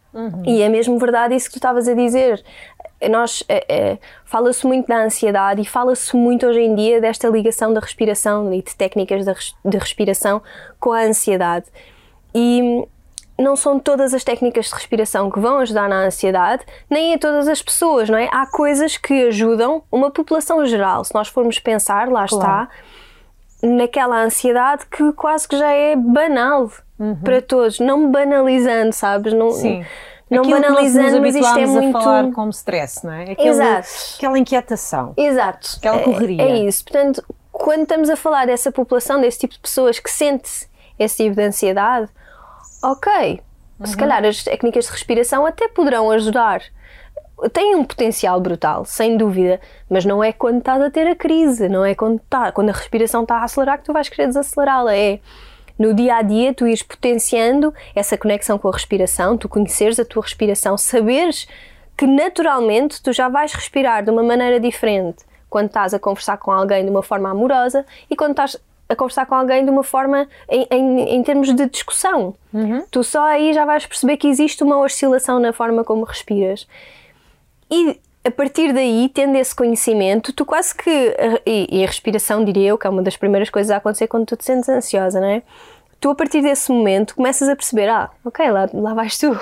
E 0.46 0.60
é 0.62 0.68
mesmo 0.68 0.98
verdade 0.98 1.34
isso 1.34 1.46
que 1.46 1.52
tu 1.52 1.56
estavas 1.58 1.86
a 1.88 1.94
dizer. 1.94 2.42
Nós, 3.10 3.42
é, 3.48 3.64
é, 3.68 3.98
fala-se 4.24 4.66
muito 4.66 4.86
da 4.88 5.04
ansiedade 5.04 5.62
e 5.62 5.64
fala-se 5.64 6.14
muito 6.16 6.46
hoje 6.46 6.60
em 6.60 6.74
dia 6.74 7.00
desta 7.00 7.28
ligação 7.28 7.72
da 7.72 7.80
respiração 7.80 8.52
e 8.52 8.62
de 8.62 8.74
técnicas 8.74 9.24
de, 9.24 9.32
res- 9.32 9.54
de 9.64 9.76
respiração 9.78 10.42
com 10.78 10.92
a 10.92 11.02
ansiedade. 11.02 11.66
E 12.34 12.84
não 13.40 13.56
são 13.56 13.78
todas 13.78 14.12
as 14.14 14.22
técnicas 14.24 14.66
de 14.66 14.74
respiração 14.74 15.30
que 15.30 15.40
vão 15.40 15.58
ajudar 15.58 15.88
na 15.88 16.04
ansiedade, 16.04 16.64
nem 16.88 17.14
a 17.14 17.18
todas 17.18 17.48
as 17.48 17.60
pessoas, 17.62 18.08
não 18.08 18.18
é? 18.18 18.28
Há 18.32 18.46
coisas 18.46 18.96
que 18.96 19.28
ajudam 19.28 19.82
uma 19.90 20.10
população 20.10 20.64
geral. 20.66 21.04
Se 21.04 21.14
nós 21.14 21.28
formos 21.28 21.58
pensar, 21.58 22.08
lá 22.08 22.24
está, 22.24 22.68
naquela 23.62 24.22
ansiedade 24.22 24.86
que 24.86 25.12
quase 25.12 25.46
que 25.46 25.56
já 25.56 25.70
é 25.70 25.94
banal 25.96 26.70
para 27.22 27.40
todos, 27.42 27.78
não 27.78 28.10
banalizando, 28.10 28.92
sabes? 28.92 29.32
Não, 29.32 29.50
Sim. 29.52 29.84
não 30.30 30.42
Aquilo 30.42 30.56
que 30.56 30.60
nós 30.68 30.70
nos 30.82 30.92
banalizando, 30.94 31.20
mas 31.20 31.34
isto 31.34 31.58
é 31.58 31.66
muito. 31.66 31.96
a 31.96 32.00
falar 32.02 32.32
como 32.32 32.50
stress, 32.50 33.04
não 33.04 33.12
é? 33.12 33.22
Aquele- 33.32 33.48
Exato. 33.48 33.88
Aquela 34.16 34.38
inquietação. 34.38 35.14
Exato. 35.16 35.68
Aquela 35.78 35.96
É- 35.96 36.02
correria. 36.04 36.42
É, 36.42 36.58
isso. 36.66 36.84
Portanto, 36.84 37.24
quando 37.52 37.82
estamos 37.82 38.10
a 38.10 38.16
falar 38.16 38.46
dessa 38.46 38.70
população, 38.70 39.20
desse 39.20 39.38
tipo 39.40 39.54
de 39.54 39.60
pessoas 39.60 39.98
que 39.98 40.10
sente 40.10 40.68
esse 40.98 41.24
tipo 41.24 41.34
de 41.36 41.42
ansiedade, 41.42 42.08
ok, 42.82 43.40
se 43.84 43.96
calhar 43.96 44.24
as 44.24 44.42
técnicas 44.42 44.86
de 44.86 44.92
respiração 44.92 45.46
até 45.46 45.68
poderão 45.68 46.10
ajudar. 46.10 46.62
tem 47.52 47.74
um 47.74 47.84
potencial 47.84 48.38
brutal, 48.40 48.84
sem 48.84 49.16
dúvida, 49.16 49.60
mas 49.88 50.04
não 50.04 50.22
é 50.22 50.32
quando 50.32 50.58
estás 50.58 50.82
a 50.82 50.90
ter 50.90 51.06
a 51.06 51.16
crise, 51.16 51.68
não 51.68 51.84
é 51.84 51.94
quando, 51.94 52.20
tá, 52.28 52.52
quando 52.52 52.68
a 52.68 52.72
respiração 52.72 53.22
está 53.22 53.36
a 53.36 53.44
acelerar 53.44 53.78
que 53.78 53.84
tu 53.84 53.92
vais 53.92 54.08
querer 54.08 54.26
desacelerá-la. 54.26 54.94
É 54.94 55.20
no 55.78 55.94
dia 55.94 56.16
a 56.16 56.22
dia 56.22 56.52
tu 56.52 56.66
ires 56.66 56.82
potenciando 56.82 57.72
essa 57.94 58.18
conexão 58.18 58.58
com 58.58 58.68
a 58.68 58.72
respiração, 58.72 59.38
tu 59.38 59.48
conheceres 59.48 59.98
a 59.98 60.04
tua 60.04 60.22
respiração, 60.22 60.76
saberes 60.76 61.48
que 61.96 62.06
naturalmente 62.06 63.02
tu 63.02 63.12
já 63.12 63.30
vais 63.30 63.54
respirar 63.54 64.04
de 64.04 64.10
uma 64.10 64.22
maneira 64.22 64.60
diferente 64.60 65.24
quando 65.48 65.66
estás 65.66 65.92
a 65.92 65.98
conversar 65.98 66.36
com 66.36 66.52
alguém 66.52 66.84
de 66.84 66.90
uma 66.90 67.02
forma 67.02 67.30
amorosa 67.30 67.84
e 68.08 68.14
quando 68.14 68.32
estás 68.32 68.56
a 68.90 68.96
conversar 68.96 69.24
com 69.24 69.34
alguém 69.34 69.64
de 69.64 69.70
uma 69.70 69.84
forma 69.84 70.28
em, 70.48 70.66
em, 70.70 71.00
em 71.16 71.22
termos 71.22 71.54
de 71.54 71.66
discussão. 71.66 72.34
Uhum. 72.52 72.84
Tu 72.90 73.04
só 73.04 73.22
aí 73.24 73.52
já 73.52 73.64
vais 73.64 73.86
perceber 73.86 74.16
que 74.16 74.26
existe 74.26 74.62
uma 74.64 74.78
oscilação 74.78 75.38
na 75.38 75.52
forma 75.52 75.84
como 75.84 76.04
respiras. 76.04 76.66
E 77.70 77.98
a 78.24 78.30
partir 78.30 78.72
daí, 78.72 79.08
tendo 79.14 79.36
esse 79.36 79.54
conhecimento, 79.54 80.32
tu 80.32 80.44
quase 80.44 80.74
que. 80.74 81.16
E, 81.46 81.68
e, 81.70 81.84
a 81.84 81.86
respiração, 81.86 82.44
diria 82.44 82.68
eu, 82.68 82.78
que 82.78 82.86
é 82.86 82.90
uma 82.90 83.02
das 83.02 83.16
primeiras 83.16 83.48
coisas 83.48 83.70
a 83.70 83.76
acontecer 83.76 84.08
quando 84.08 84.26
tu 84.26 84.36
te 84.36 84.44
sentes 84.44 84.68
ansiosa, 84.68 85.20
não 85.20 85.28
é? 85.28 85.42
Tu, 86.00 86.10
a 86.10 86.14
partir 86.14 86.40
desse 86.40 86.72
momento, 86.72 87.14
começas 87.14 87.48
a 87.48 87.54
perceber: 87.54 87.88
ah, 87.88 88.10
ok, 88.24 88.50
lá, 88.50 88.68
lá 88.72 88.94
vais 88.94 89.18
tu. 89.18 89.38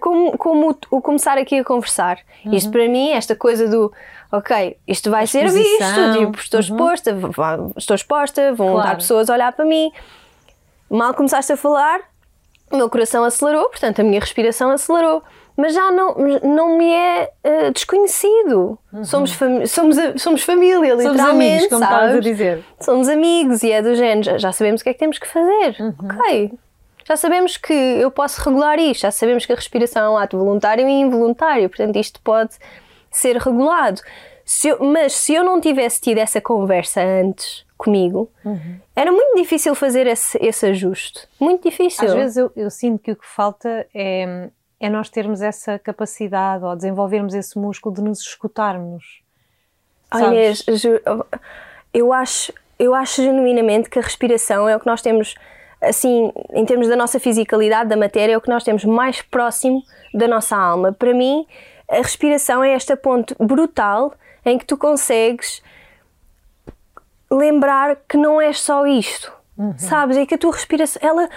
Como, 0.00 0.38
como 0.38 0.70
o, 0.70 0.96
o 0.96 1.02
começar 1.02 1.36
aqui 1.38 1.58
a 1.58 1.64
conversar. 1.64 2.18
Uhum. 2.44 2.54
Isto 2.54 2.70
para 2.70 2.88
mim, 2.88 3.10
esta 3.10 3.34
coisa 3.34 3.68
do 3.68 3.92
ok, 4.30 4.76
isto 4.86 5.10
vai 5.10 5.26
ser 5.26 5.50
visto, 5.50 6.12
tipo, 6.18 6.38
estou 6.38 6.60
uhum. 6.60 6.66
exposta, 6.66 7.16
estou 7.76 7.94
exposta, 7.96 8.54
vão 8.54 8.68
claro. 8.68 8.80
estar 8.80 8.96
pessoas 8.96 9.30
a 9.30 9.34
olhar 9.34 9.52
para 9.52 9.64
mim. 9.64 9.90
Mal 10.88 11.14
começaste 11.14 11.52
a 11.52 11.56
falar, 11.56 12.00
o 12.70 12.76
meu 12.76 12.88
coração 12.88 13.24
acelerou, 13.24 13.68
portanto 13.68 14.00
a 14.00 14.04
minha 14.04 14.20
respiração 14.20 14.70
acelerou. 14.70 15.22
Mas 15.56 15.72
já 15.72 15.90
não, 15.90 16.14
não 16.42 16.76
me 16.76 16.92
é 16.92 17.30
uh, 17.44 17.72
desconhecido. 17.72 18.78
Uhum. 18.92 19.04
Somos, 19.04 19.32
fami 19.32 19.66
somos, 19.66 19.96
somos 20.18 20.42
família, 20.42 20.90
somos 20.90 21.04
literalmente. 21.04 21.52
Amigos, 21.52 21.68
como 21.68 21.84
sabes? 21.84 22.16
a 22.16 22.20
dizer. 22.20 22.64
Somos 22.78 23.08
amigos 23.08 23.62
e 23.62 23.72
é 23.72 23.80
do 23.80 23.94
género. 23.94 24.22
Já, 24.22 24.38
já 24.38 24.52
sabemos 24.52 24.82
o 24.82 24.84
que 24.84 24.90
é 24.90 24.92
que 24.92 24.98
temos 24.98 25.18
que 25.18 25.26
fazer. 25.26 25.76
Uhum. 25.80 25.94
Ok. 26.04 26.52
Já 27.06 27.16
sabemos 27.16 27.56
que 27.56 27.72
eu 27.72 28.10
posso 28.10 28.42
regular 28.42 28.80
isto, 28.80 29.02
já 29.02 29.12
sabemos 29.12 29.46
que 29.46 29.52
a 29.52 29.56
respiração 29.56 30.04
é 30.04 30.10
um 30.10 30.18
ato 30.18 30.36
voluntário 30.36 30.88
e 30.88 30.90
involuntário, 30.90 31.68
portanto, 31.68 31.96
isto 31.96 32.20
pode 32.20 32.56
ser 33.12 33.36
regulado. 33.36 34.00
Se 34.44 34.68
eu, 34.68 34.80
mas 34.80 35.12
se 35.12 35.32
eu 35.32 35.44
não 35.44 35.60
tivesse 35.60 36.00
tido 36.00 36.18
essa 36.18 36.40
conversa 36.40 37.00
antes 37.00 37.64
comigo, 37.78 38.28
uhum. 38.44 38.80
era 38.94 39.12
muito 39.12 39.36
difícil 39.36 39.72
fazer 39.76 40.08
esse, 40.08 40.36
esse 40.40 40.66
ajuste. 40.66 41.28
Muito 41.38 41.68
difícil. 41.68 42.08
Às 42.08 42.14
vezes 42.14 42.36
eu, 42.38 42.50
eu 42.56 42.70
sinto 42.70 43.00
que 43.00 43.12
o 43.12 43.16
que 43.16 43.26
falta 43.26 43.86
é, 43.94 44.48
é 44.80 44.88
nós 44.88 45.08
termos 45.08 45.40
essa 45.40 45.78
capacidade 45.78 46.64
ou 46.64 46.76
desenvolvermos 46.76 47.34
esse 47.34 47.58
músculo 47.58 47.94
de 47.94 48.02
nos 48.02 48.20
escutarmos. 48.20 49.22
Olha, 50.12 50.52
eu 51.92 52.12
acho, 52.12 52.52
eu 52.78 52.94
acho 52.94 53.22
genuinamente 53.22 53.88
que 53.88 53.98
a 53.98 54.02
respiração 54.02 54.68
é 54.68 54.76
o 54.76 54.80
que 54.80 54.86
nós 54.86 55.02
temos, 55.02 55.34
assim, 55.80 56.30
em 56.52 56.64
termos 56.64 56.88
da 56.88 56.96
nossa 56.96 57.18
fisicalidade, 57.18 57.88
da 57.88 57.96
matéria, 57.96 58.34
é 58.34 58.36
o 58.36 58.40
que 58.40 58.50
nós 58.50 58.64
temos 58.64 58.84
mais 58.84 59.22
próximo 59.22 59.82
da 60.14 60.28
nossa 60.28 60.56
alma. 60.56 60.92
Para 60.92 61.14
mim, 61.14 61.46
a 61.88 61.96
respiração 61.96 62.62
é 62.62 62.74
este 62.74 62.94
ponto 62.96 63.34
brutal 63.42 64.14
em 64.44 64.58
que 64.58 64.64
tu 64.64 64.76
consegues 64.76 65.62
lembrar 67.30 67.96
que 68.08 68.16
não 68.16 68.40
és 68.40 68.60
só 68.60 68.86
isto, 68.86 69.32
uhum. 69.56 69.76
sabes? 69.78 70.16
É 70.16 70.26
que 70.26 70.34
a 70.34 70.38
tua 70.38 70.52
respiração, 70.52 71.00
ela. 71.02 71.28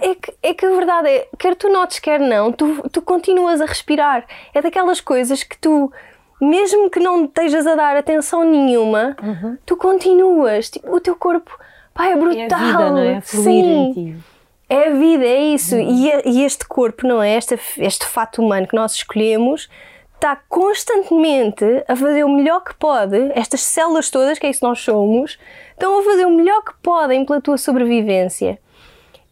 É 0.00 0.14
que, 0.14 0.34
é 0.42 0.54
que 0.54 0.66
a 0.66 0.70
verdade 0.70 1.08
é, 1.08 1.28
quer 1.38 1.54
tu 1.56 1.68
notes, 1.68 1.98
quer 1.98 2.20
não, 2.20 2.52
tu, 2.52 2.88
tu 2.90 3.02
continuas 3.02 3.60
a 3.60 3.66
respirar. 3.66 4.24
É 4.54 4.62
daquelas 4.62 5.00
coisas 5.00 5.42
que 5.42 5.56
tu, 5.58 5.92
mesmo 6.40 6.90
que 6.90 7.00
não 7.00 7.24
estejas 7.24 7.66
a 7.66 7.74
dar 7.74 7.96
atenção 7.96 8.44
nenhuma, 8.44 9.16
uhum. 9.22 9.56
tu 9.64 9.76
continuas. 9.76 10.70
Tipo, 10.70 10.96
o 10.96 11.00
teu 11.00 11.16
corpo, 11.16 11.56
pá, 11.94 12.06
é 12.06 12.16
brutal. 12.16 12.38
É 12.40 12.52
a 12.52 12.58
vida, 12.58 12.90
não 12.90 12.98
é? 12.98 13.16
A 13.16 13.20
Sim. 13.22 14.22
É 14.68 14.88
a 14.88 14.90
vida, 14.90 15.24
é 15.24 15.42
isso. 15.42 15.74
Uhum. 15.74 15.82
E, 15.82 16.38
e, 16.38 16.44
este 16.44 16.66
corpo, 16.66 17.06
não 17.06 17.22
é? 17.22 17.36
Este, 17.36 17.58
este 17.78 18.06
fato 18.06 18.40
humano 18.40 18.66
que 18.66 18.74
nós 18.74 18.94
escolhemos 18.94 19.68
está 20.14 20.36
constantemente 20.48 21.64
a 21.88 21.96
fazer 21.96 22.24
o 22.24 22.28
melhor 22.28 22.62
que 22.62 22.74
pode. 22.74 23.16
Estas 23.34 23.60
células 23.60 24.08
todas, 24.08 24.38
que 24.38 24.46
é 24.46 24.50
isso 24.50 24.60
que 24.60 24.66
nós 24.66 24.78
somos, 24.78 25.36
estão 25.72 25.98
a 25.98 26.02
fazer 26.04 26.24
o 26.24 26.30
melhor 26.30 26.62
que 26.62 26.72
podem 26.80 27.24
pela 27.24 27.40
tua 27.40 27.58
sobrevivência. 27.58 28.58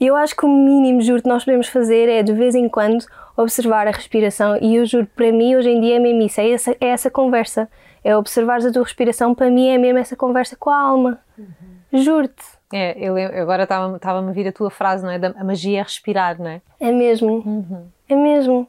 E 0.00 0.06
eu 0.06 0.16
acho 0.16 0.34
que 0.34 0.46
o 0.46 0.48
mínimo, 0.48 1.02
juro, 1.02 1.22
que 1.22 1.28
nós 1.28 1.44
podemos 1.44 1.68
fazer 1.68 2.08
é 2.08 2.22
de 2.22 2.32
vez 2.32 2.54
em 2.54 2.68
quando 2.68 3.04
observar 3.36 3.86
a 3.86 3.90
respiração. 3.90 4.56
E 4.60 4.76
eu 4.76 4.86
juro, 4.86 5.06
para 5.14 5.30
mim, 5.30 5.54
hoje 5.54 5.68
em 5.68 5.80
dia 5.80 5.96
é 5.96 5.98
mesmo 5.98 6.22
isso: 6.22 6.40
é 6.40 6.50
essa, 6.50 6.70
é 6.80 6.86
essa 6.86 7.10
conversa. 7.10 7.68
É 8.02 8.16
observar 8.16 8.64
a 8.64 8.72
tua 8.72 8.82
respiração, 8.82 9.34
para 9.34 9.50
mim, 9.50 9.68
é 9.68 9.76
mesmo 9.76 9.98
essa 9.98 10.16
conversa 10.16 10.56
com 10.56 10.70
a 10.70 10.80
alma. 10.80 11.20
Uhum. 11.38 11.44
Juro-te. 11.92 12.42
É, 12.72 12.96
eu, 12.98 13.14
agora 13.42 13.64
estava-me 13.64 14.30
a 14.30 14.32
vir 14.32 14.48
a 14.48 14.52
tua 14.52 14.70
frase, 14.70 15.04
não 15.04 15.10
é? 15.10 15.18
Da, 15.18 15.34
a 15.36 15.44
magia 15.44 15.80
é 15.80 15.82
respirar, 15.82 16.38
não 16.40 16.48
é? 16.48 16.62
É 16.80 16.90
mesmo. 16.90 17.42
Uhum. 17.44 17.86
É 18.08 18.14
mesmo. 18.14 18.66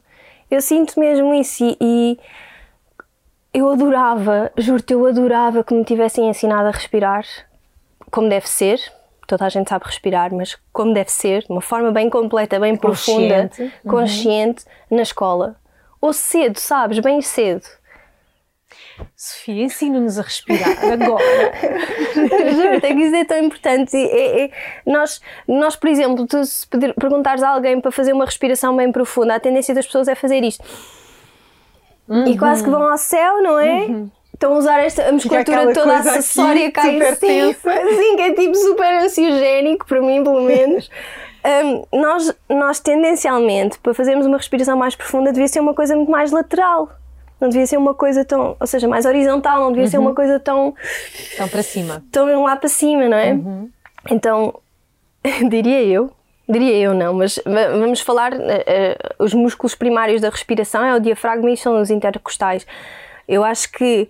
Eu 0.50 0.60
sinto 0.62 1.00
mesmo 1.00 1.34
isso 1.34 1.64
e, 1.64 1.78
e 1.80 2.20
eu 3.54 3.70
adorava, 3.70 4.52
juro-te, 4.58 4.92
eu 4.92 5.06
adorava 5.06 5.64
que 5.64 5.74
me 5.74 5.86
tivessem 5.86 6.28
ensinado 6.28 6.68
a 6.68 6.72
respirar 6.72 7.26
como 8.10 8.28
deve 8.28 8.50
ser. 8.50 8.80
Toda 9.32 9.46
a 9.46 9.50
gente 9.50 9.70
sabe 9.70 9.86
respirar, 9.86 10.34
mas 10.34 10.58
como 10.74 10.94
deve 10.94 11.10
ser, 11.10 11.44
de 11.44 11.52
uma 11.54 11.62
forma 11.62 11.90
bem 11.90 12.10
completa, 12.10 12.60
bem 12.60 12.76
consciente. 12.76 13.56
profunda, 13.56 13.72
uhum. 13.86 13.90
consciente, 13.90 14.66
na 14.90 15.04
escola. 15.04 15.56
Ou 16.02 16.12
cedo, 16.12 16.60
sabes? 16.60 17.00
Bem 17.00 17.22
cedo. 17.22 17.64
Sofia, 19.16 19.64
ensina-nos 19.64 20.20
a 20.20 20.24
respirar 20.24 20.68
agora. 20.84 21.54
Juro, 22.52 22.82
tem 22.82 22.98
que 22.98 23.04
isso 23.04 23.16
é 23.16 23.24
tão 23.24 23.38
importante. 23.38 23.96
É, 23.96 24.44
é, 24.44 24.52
nós, 24.86 25.22
nós, 25.48 25.78
por 25.78 25.88
exemplo, 25.88 26.28
tu, 26.28 26.44
se 26.44 26.68
pedir, 26.68 26.94
perguntares 26.96 27.42
a 27.42 27.52
alguém 27.52 27.80
para 27.80 27.90
fazer 27.90 28.12
uma 28.12 28.26
respiração 28.26 28.76
bem 28.76 28.92
profunda, 28.92 29.36
a 29.36 29.40
tendência 29.40 29.74
das 29.74 29.86
pessoas 29.86 30.10
é 30.10 30.16
fazer 30.16 30.44
isto. 30.44 30.62
Uhum. 32.06 32.28
E 32.28 32.38
quase 32.38 32.66
que 32.66 32.70
vão 32.70 32.84
ao 32.84 32.98
céu, 32.98 33.42
não 33.42 33.58
é? 33.58 33.86
Uhum. 33.86 34.12
Estão 34.42 34.56
a 34.56 34.58
usar 34.58 34.80
esta, 34.80 35.08
a 35.08 35.12
musculatura 35.12 35.72
toda 35.72 36.00
acessória 36.00 36.72
cá 36.72 36.88
em 36.88 37.00
cima. 37.14 37.54
Sim, 37.54 38.16
que 38.16 38.22
é 38.24 38.34
tipo 38.34 38.56
super 38.56 39.04
ansiogénico, 39.04 39.86
para 39.86 40.02
mim, 40.02 40.24
pelo 40.24 40.42
menos. 40.42 40.90
Um, 41.44 42.00
nós, 42.00 42.32
nós, 42.48 42.80
tendencialmente, 42.80 43.80
para 43.80 43.96
fazermos 43.96 44.28
uma 44.28 44.38
respiração 44.38 44.78
mais 44.78 44.96
profunda, 44.96 45.32
devia 45.32 45.48
ser 45.48 45.60
uma 45.60 45.74
coisa 45.74 45.96
muito 45.96 46.12
mais 46.12 46.32
lateral 46.32 46.88
não 47.40 47.50
devia 47.50 47.66
ser 47.66 47.78
uma 47.78 47.96
coisa 47.96 48.24
tão, 48.24 48.56
ou 48.60 48.68
seja, 48.68 48.88
mais 48.88 49.04
horizontal, 49.04 49.60
não 49.60 49.70
devia 49.70 49.86
uhum. 49.86 49.90
ser 49.90 49.98
uma 49.98 50.14
coisa 50.14 50.40
tão. 50.40 50.76
Tão 51.36 51.48
para 51.48 51.64
cima. 51.64 52.04
Tão 52.12 52.44
lá 52.44 52.56
para 52.56 52.70
cima, 52.70 53.10
não 53.10 53.18
é? 53.18 53.34
Uhum. 53.34 53.70
Então, 54.12 54.60
diria 55.50 55.82
eu, 55.82 56.12
diria 56.48 56.78
eu 56.78 56.94
não, 56.94 57.16
mas 57.16 57.40
vamos 57.44 58.02
falar, 58.02 58.34
uh, 58.34 58.38
uh, 58.38 59.16
os 59.18 59.34
músculos 59.34 59.74
primários 59.74 60.22
da 60.22 60.30
respiração 60.30 60.86
é 60.86 60.96
o 60.96 61.00
diafragma 61.00 61.50
e 61.50 61.58
são 61.58 61.82
os 61.82 61.90
intercostais. 61.90 62.68
Eu 63.28 63.44
acho 63.44 63.72
que 63.72 64.08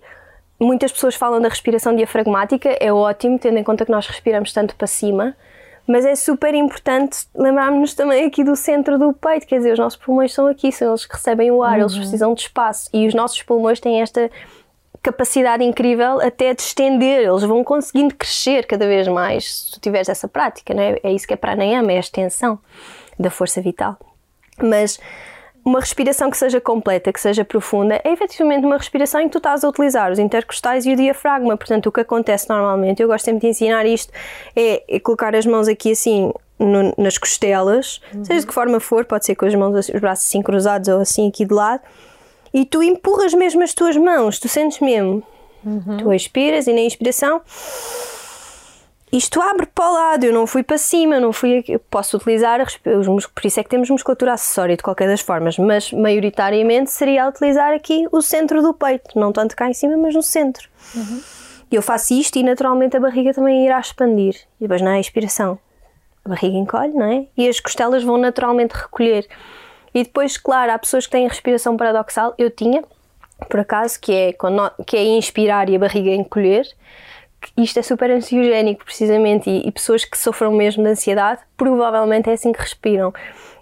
muitas 0.62 0.92
pessoas 0.92 1.14
falam 1.14 1.40
da 1.40 1.48
respiração 1.48 1.94
diafragmática, 1.94 2.70
é 2.80 2.92
ótimo, 2.92 3.38
tendo 3.38 3.58
em 3.58 3.64
conta 3.64 3.84
que 3.84 3.90
nós 3.90 4.06
respiramos 4.06 4.52
tanto 4.52 4.76
para 4.76 4.86
cima, 4.86 5.36
mas 5.86 6.04
é 6.04 6.14
super 6.14 6.54
importante 6.54 7.26
lembrarmos 7.34 7.94
também 7.94 8.24
aqui 8.24 8.44
do 8.44 8.54
centro 8.54 8.98
do 8.98 9.12
peito, 9.12 9.46
quer 9.46 9.58
dizer, 9.58 9.72
os 9.72 9.78
nossos 9.78 9.98
pulmões 9.98 10.32
são 10.32 10.46
aqui, 10.46 10.70
são 10.70 10.88
eles 10.88 11.04
que 11.04 11.14
recebem 11.14 11.50
o 11.50 11.62
ar, 11.62 11.74
uhum. 11.74 11.80
eles 11.80 11.96
precisam 11.96 12.34
de 12.34 12.42
espaço 12.42 12.88
e 12.92 13.06
os 13.06 13.14
nossos 13.14 13.42
pulmões 13.42 13.80
têm 13.80 14.00
esta 14.00 14.30
capacidade 15.02 15.64
incrível 15.64 16.20
até 16.20 16.54
de 16.54 16.62
estender, 16.62 17.28
eles 17.28 17.42
vão 17.42 17.64
conseguindo 17.64 18.14
crescer 18.14 18.64
cada 18.66 18.86
vez 18.86 19.08
mais 19.08 19.52
se 19.52 19.72
tu 19.72 19.80
tiveres 19.80 20.08
essa 20.08 20.28
prática, 20.28 20.72
não 20.72 20.82
é? 20.82 21.00
É 21.02 21.12
isso 21.12 21.26
que 21.26 21.34
é 21.34 21.36
pranayama, 21.36 21.90
é 21.90 21.96
a 21.96 22.00
extensão 22.00 22.58
da 23.18 23.28
força 23.28 23.60
vital. 23.60 23.98
Mas 24.62 25.00
uma 25.64 25.78
respiração 25.78 26.30
que 26.30 26.36
seja 26.36 26.60
completa, 26.60 27.12
que 27.12 27.20
seja 27.20 27.44
profunda, 27.44 28.00
é 28.04 28.12
efetivamente 28.12 28.66
uma 28.66 28.76
respiração 28.76 29.20
em 29.20 29.24
que 29.26 29.32
tu 29.32 29.38
estás 29.38 29.62
a 29.62 29.68
utilizar 29.68 30.10
os 30.10 30.18
intercostais 30.18 30.84
e 30.86 30.92
o 30.92 30.96
diafragma. 30.96 31.56
Portanto, 31.56 31.86
o 31.86 31.92
que 31.92 32.00
acontece 32.00 32.48
normalmente, 32.48 33.00
eu 33.00 33.08
gosto 33.08 33.26
sempre 33.26 33.42
de 33.42 33.46
ensinar 33.48 33.86
isto, 33.86 34.12
é, 34.56 34.82
é 34.88 34.98
colocar 34.98 35.34
as 35.36 35.46
mãos 35.46 35.68
aqui 35.68 35.92
assim 35.92 36.32
no, 36.58 36.92
nas 36.98 37.16
costelas, 37.16 38.00
uhum. 38.12 38.24
seja 38.24 38.40
de 38.40 38.46
que 38.46 38.54
forma 38.54 38.80
for, 38.80 39.04
pode 39.04 39.24
ser 39.24 39.36
com 39.36 39.46
as 39.46 39.54
mãos, 39.54 39.88
os 39.88 40.00
braços 40.00 40.26
assim 40.26 40.42
cruzados 40.42 40.88
ou 40.88 41.00
assim 41.00 41.28
aqui 41.28 41.44
de 41.44 41.54
lado, 41.54 41.82
e 42.52 42.64
tu 42.64 42.82
empurras 42.82 43.32
mesmo 43.32 43.62
as 43.62 43.72
tuas 43.72 43.96
mãos, 43.96 44.38
tu 44.38 44.48
sentes 44.48 44.80
mesmo. 44.80 45.22
Uhum. 45.64 45.96
Tu 45.98 46.12
expiras 46.12 46.66
e 46.66 46.72
na 46.72 46.80
inspiração 46.80 47.40
isto 49.12 49.40
abre 49.42 49.66
para 49.66 49.90
o 49.90 49.92
lado, 49.92 50.24
eu 50.24 50.32
não 50.32 50.46
fui 50.46 50.62
para 50.62 50.78
cima, 50.78 51.20
não 51.20 51.32
fui. 51.32 51.62
Eu 51.68 51.78
posso 51.78 52.16
utilizar 52.16 52.60
os 52.62 53.06
músculos, 53.06 53.26
por 53.26 53.46
isso 53.46 53.60
é 53.60 53.62
que 53.62 53.68
temos 53.68 53.90
musculatura 53.90 54.32
acessória 54.32 54.74
de 54.76 54.82
qualquer 54.82 55.06
das 55.06 55.20
formas, 55.20 55.58
mas 55.58 55.92
maioritariamente 55.92 56.90
seria 56.90 57.28
utilizar 57.28 57.74
aqui 57.74 58.08
o 58.10 58.22
centro 58.22 58.62
do 58.62 58.72
peito, 58.72 59.18
não 59.18 59.30
tanto 59.30 59.54
cá 59.54 59.68
em 59.68 59.74
cima, 59.74 59.98
mas 59.98 60.14
no 60.14 60.22
centro. 60.22 60.66
Uhum. 60.94 61.20
Eu 61.70 61.82
faço 61.82 62.14
isto 62.14 62.38
e 62.38 62.42
naturalmente 62.42 62.96
a 62.96 63.00
barriga 63.00 63.34
também 63.34 63.66
irá 63.66 63.78
expandir. 63.78 64.36
E 64.58 64.64
depois 64.64 64.80
na 64.80 64.98
expiração, 64.98 65.58
a 66.24 66.28
barriga 66.30 66.56
encolhe, 66.56 66.92
não 66.92 67.06
é? 67.06 67.26
E 67.36 67.48
as 67.48 67.60
costelas 67.60 68.02
vão 68.02 68.16
naturalmente 68.16 68.72
recolher. 68.72 69.26
E 69.94 70.04
depois, 70.04 70.38
claro, 70.38 70.72
há 70.72 70.78
pessoas 70.78 71.06
que 71.06 71.12
têm 71.12 71.28
respiração 71.28 71.76
paradoxal. 71.76 72.34
Eu 72.38 72.50
tinha, 72.50 72.82
por 73.48 73.60
acaso, 73.60 74.00
que 74.00 74.12
é, 74.12 74.32
quando, 74.32 74.70
que 74.86 74.96
é 74.96 75.04
inspirar 75.04 75.68
e 75.68 75.76
a 75.76 75.78
barriga 75.78 76.10
encolher. 76.10 76.66
Isto 77.56 77.80
é 77.80 77.82
super 77.82 78.10
ansiogénico, 78.10 78.84
precisamente, 78.84 79.48
e, 79.48 79.68
e 79.68 79.72
pessoas 79.72 80.04
que 80.04 80.16
sofram 80.16 80.52
mesmo 80.52 80.82
de 80.82 80.90
ansiedade, 80.90 81.40
provavelmente 81.56 82.30
é 82.30 82.32
assim 82.32 82.52
que 82.52 82.60
respiram. 82.60 83.12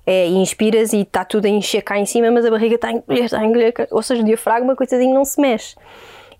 É, 0.07 0.27
inspiras 0.27 0.93
e 0.93 1.03
está 1.03 1.25
tudo 1.25 1.47
a 1.47 1.49
encher 1.49 1.83
cá 1.83 1.99
em 1.99 2.07
cima, 2.07 2.31
mas 2.31 2.45
a 2.45 2.51
barriga 2.51 2.75
está 2.75 2.89
a 2.89 2.93
encolher, 2.93 3.25
está 3.25 3.39
a 3.39 3.45
encolher, 3.45 3.75
ou 3.91 4.03
seja, 4.03 4.23
o 4.23 4.25
diafragma, 4.25 4.75
coitadinho, 4.75 5.15
não 5.15 5.25
se 5.25 5.41
mexe. 5.41 5.77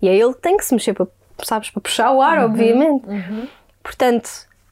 E 0.01 0.09
é 0.09 0.15
ele 0.15 0.33
que 0.33 0.41
tem 0.41 0.57
que 0.57 0.65
se 0.65 0.73
mexer 0.73 0.93
para, 0.93 1.07
sabes, 1.43 1.69
para 1.69 1.81
puxar 1.81 2.11
o 2.11 2.21
ar, 2.21 2.39
uhum, 2.39 2.45
obviamente. 2.45 3.07
Uhum. 3.07 3.47
Portanto, 3.83 4.29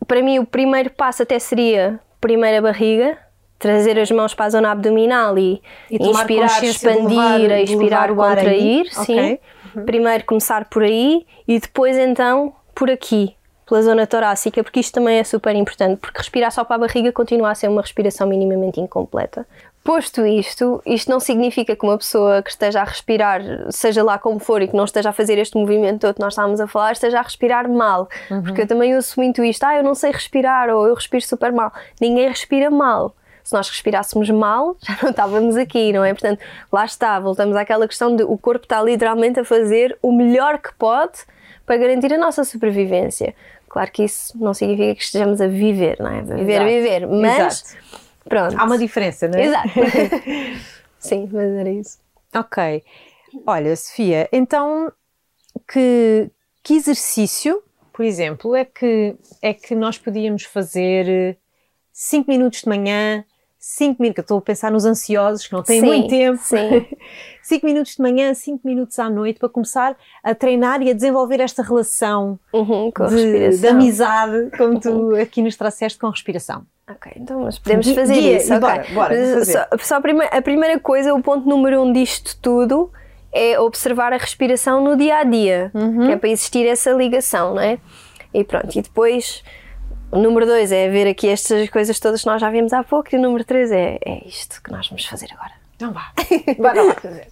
para 0.08 0.22
mim, 0.22 0.40
o 0.40 0.46
primeiro 0.46 0.90
passo 0.90 1.24
até 1.24 1.38
seria 1.38 2.00
primeiro 2.20 2.58
a 2.58 2.62
barriga, 2.62 3.18
trazer 3.60 4.00
as 4.00 4.10
mãos 4.10 4.34
para 4.34 4.46
a 4.46 4.50
zona 4.50 4.72
abdominal 4.72 5.38
e, 5.38 5.62
e 5.92 5.98
inspirar, 5.98 6.64
expandir, 6.64 7.10
levar, 7.10 7.60
expirar, 7.60 8.16
contrair. 8.16 8.92
Sim. 8.92 9.14
Okay. 9.14 9.40
Uhum. 9.76 9.86
Primeiro 9.86 10.26
começar 10.26 10.66
por 10.66 10.82
aí 10.82 11.28
e 11.48 11.60
depois 11.60 11.96
então 11.98 12.56
por 12.80 12.90
aqui, 12.90 13.36
pela 13.68 13.82
zona 13.82 14.08
torácica, 14.08 14.64
porque 14.64 14.80
isto 14.80 14.94
também 14.94 15.20
é 15.20 15.24
super 15.26 15.54
importante, 15.54 16.00
porque 16.00 16.18
respirar 16.18 16.50
só 16.50 16.64
para 16.64 16.78
a 16.78 16.80
barriga 16.80 17.12
continua 17.12 17.52
a 17.52 17.56
ser 17.56 17.68
uma 17.68 17.82
respiração 17.82 18.26
minimamente 18.26 18.80
incompleta. 18.80 19.46
Posto 19.84 20.26
isto, 20.26 20.82
isto 20.86 21.12
não 21.12 21.20
significa 21.20 21.76
que 21.76 21.86
uma 21.86 21.98
pessoa 21.98 22.42
que 22.42 22.50
esteja 22.50 22.80
a 22.80 22.86
respirar, 22.86 23.42
seja 23.70 24.02
lá 24.02 24.18
como 24.18 24.40
for, 24.40 24.62
e 24.62 24.68
que 24.68 24.76
não 24.76 24.86
esteja 24.86 25.10
a 25.10 25.14
fazer 25.14 25.38
este 25.38 25.58
movimento 25.58 26.00
todo 26.00 26.16
que 26.16 26.22
nós 26.22 26.34
estávamos 26.34 26.62
a 26.62 26.68
falar, 26.68 26.94
esteja 26.94 27.20
a 27.20 27.22
respirar 27.22 27.70
mal. 27.70 28.08
Uhum. 28.32 28.44
Porque 28.44 28.62
eu 28.62 28.68
também 28.68 28.96
uso 28.96 29.14
muito 29.18 29.44
isto, 29.44 29.64
ah, 29.66 29.76
eu 29.76 29.84
não 29.84 29.94
sei 29.94 30.12
respirar, 30.12 30.70
ou 30.70 30.88
eu 30.88 30.96
respiro 30.96 31.26
super 31.26 31.52
mal. 31.52 31.74
Ninguém 32.00 32.30
respira 32.30 32.70
mal. 32.70 33.14
Se 33.44 33.54
nós 33.54 33.68
respirássemos 33.68 34.30
mal, 34.30 34.78
já 34.88 34.98
não 35.04 35.10
estávamos 35.10 35.58
aqui, 35.58 35.92
não 35.92 36.06
é? 36.06 36.14
Portanto, 36.14 36.40
lá 36.72 36.86
está, 36.86 37.20
voltamos 37.20 37.58
àquela 37.58 37.88
questão 37.88 38.16
de 38.16 38.24
o 38.24 38.38
corpo 38.38 38.64
está 38.64 38.82
literalmente 38.82 39.40
a 39.40 39.44
fazer 39.44 39.98
o 40.02 40.14
melhor 40.14 40.60
que 40.60 40.74
pode 40.76 41.20
para 41.70 41.78
garantir 41.78 42.12
a 42.12 42.18
nossa 42.18 42.44
sobrevivência. 42.44 43.36
Claro 43.68 43.92
que 43.92 44.04
isso 44.04 44.36
não 44.40 44.56
significa 44.56 44.96
que 44.96 45.04
estejamos 45.04 45.40
a 45.40 45.46
viver, 45.46 45.98
não 46.00 46.10
é? 46.10 46.24
Viver, 46.24 46.62
Exato. 46.64 46.66
viver, 46.66 47.08
mas 47.08 47.62
Exato. 47.62 48.04
pronto. 48.28 48.56
Há 48.60 48.64
uma 48.64 48.76
diferença, 48.76 49.28
não 49.28 49.38
é? 49.38 49.46
Exato. 49.46 49.70
Sim, 50.98 51.30
mas 51.32 51.52
era 51.52 51.70
isso. 51.70 52.00
Ok. 52.34 52.84
Olha, 53.46 53.76
Sofia, 53.76 54.28
então 54.32 54.92
que, 55.72 56.32
que 56.64 56.74
exercício, 56.74 57.62
por 57.94 58.04
exemplo, 58.04 58.56
é 58.56 58.66
que, 58.66 59.16
é 59.40 59.54
que 59.54 59.76
nós 59.76 59.96
podíamos 59.96 60.46
fazer 60.46 61.38
5 61.94 62.32
minutos 62.32 62.62
de 62.62 62.68
manhã, 62.68 63.24
5 63.60 64.02
minutos, 64.02 64.24
estou 64.24 64.38
a 64.38 64.42
pensar 64.42 64.72
nos 64.72 64.86
ansiosos 64.86 65.46
que 65.46 65.52
não 65.52 65.62
têm 65.62 65.82
sim, 65.82 65.86
muito 65.86 66.08
tempo. 66.08 66.42
5 66.42 67.66
minutos 67.68 67.96
de 67.98 68.02
manhã, 68.02 68.34
5 68.34 68.66
minutos 68.66 68.98
à 68.98 69.10
noite 69.10 69.38
para 69.38 69.50
começar 69.50 69.98
a 70.24 70.34
treinar 70.34 70.82
e 70.82 70.90
a 70.90 70.94
desenvolver 70.94 71.42
esta 71.42 71.62
relação 71.62 72.40
uhum, 72.54 72.90
de, 73.10 73.58
de, 73.58 73.68
amizade, 73.68 74.50
como 74.58 74.80
tu 74.80 74.90
uhum. 74.90 75.22
aqui 75.22 75.42
nos 75.42 75.58
trouxeste 75.58 76.00
com 76.00 76.08
a 76.08 76.12
respiração. 76.12 76.66
Ok, 76.90 77.12
então 77.18 77.42
mas 77.42 77.60
podemos 77.60 77.90
fazer 77.92 78.14
Dia, 78.14 78.38
isso. 78.38 78.54
Okay. 78.56 78.60
Bora, 78.60 78.86
bora, 78.94 79.16
fazer. 79.34 79.52
Só, 79.52 79.68
só 79.80 79.96
a, 79.98 80.02
primeira, 80.02 80.38
a 80.38 80.42
primeira 80.42 80.80
coisa, 80.80 81.14
o 81.14 81.22
ponto 81.22 81.48
número 81.48 81.82
um 81.82 81.92
disto 81.92 82.38
tudo 82.42 82.90
é 83.32 83.60
observar 83.60 84.14
a 84.14 84.18
respiração 84.18 84.82
no 84.82 84.96
dia 84.96 85.18
a 85.18 85.24
dia, 85.26 85.70
uhum. 85.74 86.06
que 86.06 86.12
é 86.14 86.16
para 86.16 86.30
existir 86.30 86.66
essa 86.66 86.92
ligação, 86.92 87.56
não 87.56 87.62
é? 87.62 87.78
E 88.34 88.42
pronto, 88.44 88.74
e 88.74 88.82
depois 88.82 89.44
o 90.12 90.18
número 90.18 90.46
dois 90.46 90.72
é 90.72 90.90
ver 90.90 91.08
aqui 91.08 91.28
estas 91.28 91.70
coisas 91.70 92.00
todas 92.00 92.22
que 92.22 92.28
nós 92.28 92.42
já 92.42 92.50
vimos 92.50 92.74
há 92.74 92.84
pouco. 92.84 93.10
E 93.14 93.18
o 93.18 93.22
número 93.22 93.44
três 93.44 93.72
é, 93.72 94.00
é 94.04 94.28
isto 94.28 94.62
que 94.62 94.72
nós 94.72 94.88
vamos 94.88 95.06
fazer 95.06 95.30
agora. 95.32 95.52
Então 95.76 95.94
vá, 95.94 96.12
bora 96.60 96.82
lá 96.82 96.94
fazer. 96.96 97.28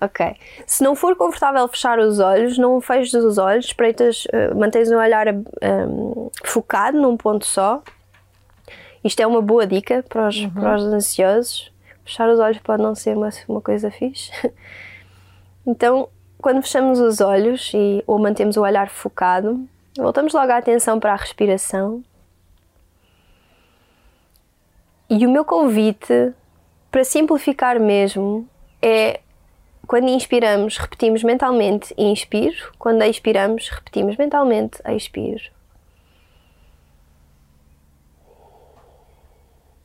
ok. 0.00 0.34
Se 0.66 0.82
não 0.82 0.96
for 0.96 1.14
confortável 1.14 1.68
fechar 1.68 1.98
os 1.98 2.18
olhos, 2.18 2.58
não 2.58 2.80
feches 2.80 3.14
os 3.14 3.38
olhos, 3.38 3.66
espreitas, 3.66 4.24
uh, 4.26 4.58
mantens 4.58 4.90
o 4.90 4.96
olhar 4.96 5.28
um, 5.32 6.28
focado 6.44 7.00
num 7.00 7.16
ponto 7.16 7.46
só. 7.46 7.82
Isto 9.04 9.20
é 9.20 9.26
uma 9.26 9.40
boa 9.40 9.66
dica 9.66 10.04
para 10.08 10.28
os, 10.28 10.36
uhum. 10.36 10.50
para 10.50 10.76
os 10.76 10.84
ansiosos. 10.84 11.72
Fechar 12.04 12.28
os 12.28 12.40
olhos 12.40 12.58
pode 12.58 12.82
não 12.82 12.94
ser 12.94 13.16
uma, 13.16 13.28
uma 13.46 13.60
coisa 13.60 13.90
fixe. 13.90 14.32
então, 15.64 16.08
quando 16.38 16.62
fechamos 16.62 16.98
os 16.98 17.20
olhos 17.20 17.70
e, 17.74 18.02
ou 18.06 18.18
mantemos 18.18 18.56
o 18.56 18.62
olhar 18.62 18.88
focado, 18.88 19.68
Voltamos 19.98 20.32
logo 20.32 20.52
a 20.52 20.58
atenção 20.58 21.00
para 21.00 21.12
a 21.12 21.16
respiração. 21.16 22.04
E 25.10 25.26
o 25.26 25.30
meu 25.30 25.44
convite, 25.44 26.32
para 26.88 27.02
simplificar 27.02 27.80
mesmo, 27.80 28.48
é 28.80 29.20
quando 29.88 30.08
inspiramos, 30.08 30.76
repetimos 30.76 31.24
mentalmente 31.24 31.92
inspiro, 31.98 32.72
quando 32.78 33.02
expiramos, 33.02 33.68
repetimos 33.70 34.16
mentalmente 34.16 34.80
expiro. 34.86 35.50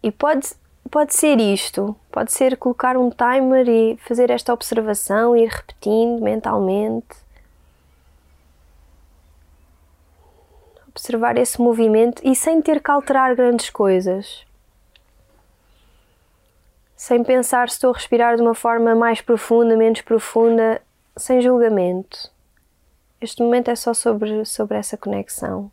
E 0.04 0.12
pode, 0.12 0.48
pode 0.92 1.16
ser 1.16 1.40
isto, 1.40 1.96
pode 2.12 2.32
ser 2.32 2.56
colocar 2.58 2.98
um 2.98 3.10
timer 3.10 3.68
e 3.68 3.98
fazer 3.98 4.30
esta 4.30 4.54
observação, 4.54 5.36
ir 5.36 5.50
repetindo 5.50 6.22
mentalmente. 6.22 7.23
Observar 10.94 11.38
esse 11.38 11.60
movimento 11.60 12.22
e 12.24 12.36
sem 12.36 12.62
ter 12.62 12.82
que 12.82 12.92
alterar 12.92 13.36
grandes 13.36 13.70
coisas. 13.70 14.46
Sem 16.96 17.24
pensar 17.24 17.68
se 17.68 17.76
estou 17.76 17.92
a 17.92 17.94
respirar 17.94 18.36
de 18.36 18.42
uma 18.42 18.54
forma 18.54 18.96
mais 18.96 19.20
profunda, 19.20 19.76
menos 19.76 20.02
profunda, 20.02 20.82
sem 21.18 21.42
julgamento. 21.42 22.32
Este 23.20 23.42
momento 23.42 23.70
é 23.70 23.76
só 23.76 23.94
sobre, 23.94 24.46
sobre 24.46 24.78
essa 24.78 24.96
conexão. 24.96 25.72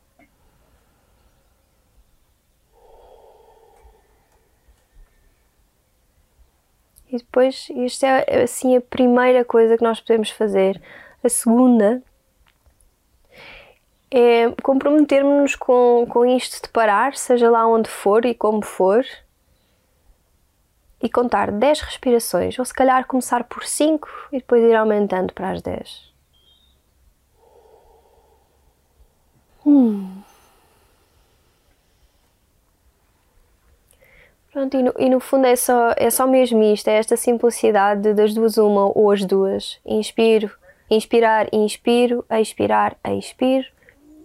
E 7.12 7.18
depois, 7.18 7.68
isto 7.70 8.06
é 8.06 8.42
assim 8.42 8.76
a 8.76 8.80
primeira 8.80 9.44
coisa 9.44 9.76
que 9.76 9.82
nós 9.82 10.00
podemos 10.00 10.30
fazer. 10.30 10.80
A 11.22 11.28
segunda 11.28 12.02
é 14.10 14.50
comprometermos-nos 14.62 15.54
com, 15.54 16.04
com 16.08 16.26
isto 16.26 16.62
de 16.62 16.68
parar, 16.68 17.14
seja 17.14 17.48
lá 17.48 17.66
onde 17.66 17.88
for 17.88 18.24
e 18.24 18.34
como 18.34 18.64
for, 18.64 19.04
e 21.00 21.08
contar 21.08 21.50
10 21.52 21.80
respirações, 21.80 22.58
ou 22.58 22.64
se 22.64 22.74
calhar 22.74 23.06
começar 23.06 23.44
por 23.44 23.64
5 23.64 24.08
e 24.32 24.38
depois 24.38 24.62
ir 24.62 24.74
aumentando 24.74 25.32
para 25.32 25.50
as 25.50 25.62
10. 25.62 26.10
Hum. 29.64 30.22
Pronto, 34.52 34.76
e 34.76 34.82
no, 34.82 34.94
e 34.98 35.08
no, 35.08 35.20
fundo 35.20 35.46
é 35.46 35.54
só, 35.54 35.94
é 35.96 36.10
só 36.10 36.26
mesmo 36.26 36.60
isto, 36.64 36.88
é 36.88 36.94
esta 36.94 37.16
simplicidade 37.16 38.12
das 38.12 38.34
duas 38.34 38.58
uma 38.58 38.90
ou 38.98 39.12
as 39.12 39.24
duas. 39.24 39.78
Inspiro, 39.86 40.50
inspirar, 40.90 41.46
inspiro, 41.52 42.24
expirar, 42.28 42.96
expiro 43.04 43.66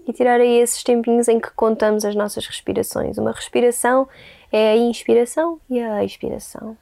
e 0.08 0.14
tirar 0.14 0.40
aí 0.40 0.60
esses 0.60 0.84
tempinhos 0.84 1.28
em 1.28 1.40
que 1.40 1.50
contamos 1.52 2.06
as 2.06 2.16
nossas 2.16 2.46
respirações. 2.46 3.18
Uma 3.18 3.32
respiração 3.32 4.08
é 4.52 4.72
a 4.72 4.78
inspiração 4.78 5.60
e 5.70 5.80
a 5.80 6.04
expiração. 6.04 6.78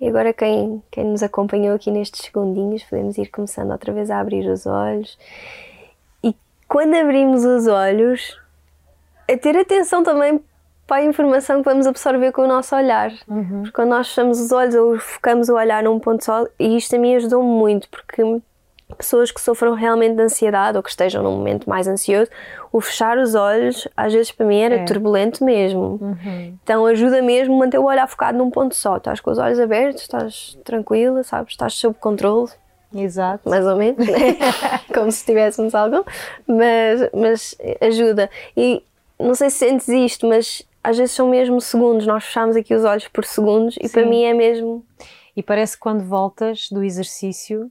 E 0.00 0.08
agora 0.08 0.32
quem, 0.32 0.82
quem 0.90 1.04
nos 1.04 1.22
acompanhou 1.22 1.74
aqui 1.74 1.90
nestes 1.90 2.22
segundinhos, 2.26 2.82
podemos 2.82 3.16
ir 3.16 3.26
começando 3.30 3.70
outra 3.70 3.92
vez 3.92 4.10
a 4.10 4.20
abrir 4.20 4.46
os 4.46 4.66
olhos. 4.66 5.18
E 6.22 6.34
quando 6.68 6.94
abrimos 6.94 7.44
os 7.44 7.66
olhos, 7.66 8.38
a 9.30 9.36
ter 9.38 9.56
atenção 9.56 10.02
também 10.02 10.40
para 10.86 10.98
a 10.98 11.04
informação 11.04 11.58
que 11.58 11.68
vamos 11.68 11.86
absorver 11.86 12.30
com 12.32 12.42
o 12.42 12.46
nosso 12.46 12.76
olhar. 12.76 13.10
Uhum. 13.26 13.62
Porque 13.62 13.72
quando 13.72 13.88
nós 13.88 14.08
fechamos 14.08 14.38
os 14.38 14.52
olhos 14.52 14.74
ou 14.74 14.98
focamos 14.98 15.48
o 15.48 15.54
olhar 15.54 15.82
num 15.82 15.98
ponto 15.98 16.24
só, 16.24 16.46
e 16.58 16.76
isto 16.76 16.94
a 16.94 16.98
mim 16.98 17.14
ajudou 17.16 17.42
muito, 17.42 17.88
porque 17.88 18.22
pessoas 18.94 19.30
que 19.30 19.40
sofram 19.40 19.74
realmente 19.74 20.14
de 20.14 20.22
ansiedade 20.22 20.76
ou 20.76 20.82
que 20.82 20.90
estejam 20.90 21.22
num 21.22 21.36
momento 21.36 21.68
mais 21.68 21.88
ansioso, 21.88 22.30
o 22.72 22.80
fechar 22.80 23.18
os 23.18 23.34
olhos, 23.34 23.88
às 23.96 24.12
vezes 24.12 24.30
para 24.30 24.46
mim 24.46 24.60
era 24.60 24.76
é. 24.76 24.84
turbulento 24.84 25.44
mesmo. 25.44 25.98
Uhum. 26.00 26.58
Então 26.62 26.86
ajuda 26.86 27.20
mesmo 27.20 27.58
manter 27.58 27.78
o 27.78 27.84
olhar 27.84 28.06
focado 28.06 28.38
num 28.38 28.50
ponto 28.50 28.74
só. 28.74 28.96
Estás 28.96 29.20
com 29.20 29.30
os 29.30 29.38
olhos 29.38 29.58
abertos, 29.58 30.02
estás 30.02 30.58
tranquila, 30.64 31.22
sabes? 31.24 31.52
Estás 31.52 31.74
sob 31.74 31.96
controle. 31.98 32.50
Exato. 32.94 33.48
Mais 33.48 33.66
ou 33.66 33.76
menos, 33.76 34.06
né? 34.06 34.36
como 34.94 35.10
se 35.10 35.24
tivéssemos 35.24 35.74
algo, 35.74 36.04
mas, 36.46 37.10
mas 37.12 37.56
ajuda. 37.80 38.30
E 38.56 38.82
não 39.18 39.34
sei 39.34 39.50
se 39.50 39.58
sentes 39.58 39.88
isto, 39.88 40.26
mas 40.26 40.62
às 40.82 40.96
vezes 40.96 41.14
são 41.14 41.28
mesmo 41.28 41.60
segundos. 41.60 42.06
Nós 42.06 42.24
fechamos 42.24 42.54
aqui 42.54 42.74
os 42.74 42.84
olhos 42.84 43.08
por 43.08 43.24
segundos 43.24 43.76
e 43.80 43.88
Sim. 43.88 43.92
para 43.92 44.06
mim 44.06 44.22
é 44.22 44.32
mesmo. 44.32 44.84
E 45.36 45.42
parece 45.42 45.74
que 45.74 45.80
quando 45.80 46.04
voltas 46.04 46.68
do 46.70 46.82
exercício 46.82 47.70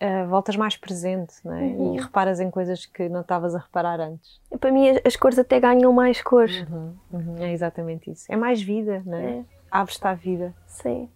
uh, 0.00 0.28
voltas 0.28 0.56
mais 0.56 0.76
presente 0.76 1.34
é? 1.44 1.48
Uhum. 1.48 1.94
e 1.94 2.00
reparas 2.00 2.40
em 2.40 2.50
coisas 2.50 2.86
que 2.86 3.08
não 3.08 3.20
estavas 3.20 3.54
a 3.54 3.58
reparar 3.58 4.00
antes. 4.00 4.40
Para 4.58 4.70
mim, 4.70 4.86
as 5.04 5.16
cores 5.16 5.38
até 5.38 5.60
ganham 5.60 5.92
mais 5.92 6.22
cores. 6.22 6.64
Uhum. 6.68 6.94
Uhum. 7.12 7.36
É 7.40 7.52
exatamente 7.52 8.10
isso. 8.10 8.24
É 8.28 8.36
mais 8.36 8.62
vida, 8.62 9.02
não 9.04 9.18
é? 9.18 9.30
é. 9.30 9.44
aves-te 9.70 10.06
à 10.06 10.14
vida. 10.14 10.54
Sim. 10.66 11.08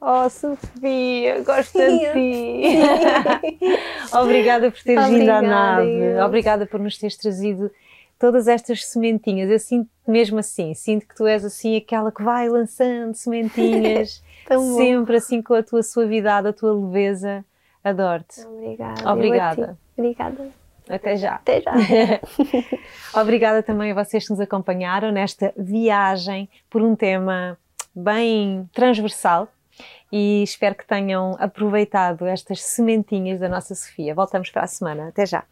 Oh, 0.00 0.28
Sofia, 0.28 1.42
gosto 1.42 1.78
de 1.78 2.12
ti. 2.12 2.78
Obrigada 4.16 4.70
por 4.70 4.80
teres 4.82 5.06
vindo 5.06 5.30
à 5.30 5.42
nave. 5.42 5.90
Eu. 5.90 6.24
Obrigada 6.24 6.66
por 6.66 6.78
nos 6.78 6.98
teres 6.98 7.16
trazido 7.16 7.70
todas 8.18 8.46
estas 8.46 8.86
sementinhas. 8.86 9.50
Eu 9.50 9.58
sinto 9.58 9.90
mesmo 10.06 10.38
assim, 10.38 10.74
sinto 10.74 11.06
que 11.06 11.14
tu 11.14 11.26
és 11.26 11.44
assim 11.44 11.76
aquela 11.76 12.12
que 12.12 12.22
vai 12.22 12.48
lançando 12.48 13.14
sementinhas, 13.14 14.22
sempre 14.76 15.16
assim 15.16 15.42
com 15.42 15.54
a 15.54 15.62
tua 15.62 15.82
suavidade, 15.82 16.48
a 16.48 16.52
tua 16.52 16.72
leveza. 16.72 17.44
Adoro-te. 17.82 18.40
Obrigada. 18.46 19.12
Obrigada. 19.12 19.78
Obrigada. 19.96 20.50
Até 20.88 21.16
já. 21.16 21.34
Até 21.34 21.60
já. 21.60 21.72
Obrigada 23.20 23.62
também 23.62 23.92
a 23.92 23.94
vocês 23.94 24.24
que 24.24 24.30
nos 24.30 24.40
acompanharam 24.40 25.10
nesta 25.10 25.52
viagem 25.56 26.48
por 26.68 26.82
um 26.82 26.94
tema 26.94 27.58
bem 27.94 28.68
transversal 28.72 29.48
e 30.10 30.42
espero 30.42 30.74
que 30.74 30.86
tenham 30.86 31.36
aproveitado 31.38 32.26
estas 32.26 32.62
sementinhas 32.62 33.40
da 33.40 33.48
nossa 33.48 33.74
Sofia. 33.74 34.14
Voltamos 34.14 34.50
para 34.50 34.62
a 34.62 34.66
semana. 34.66 35.08
Até 35.08 35.24
já. 35.24 35.44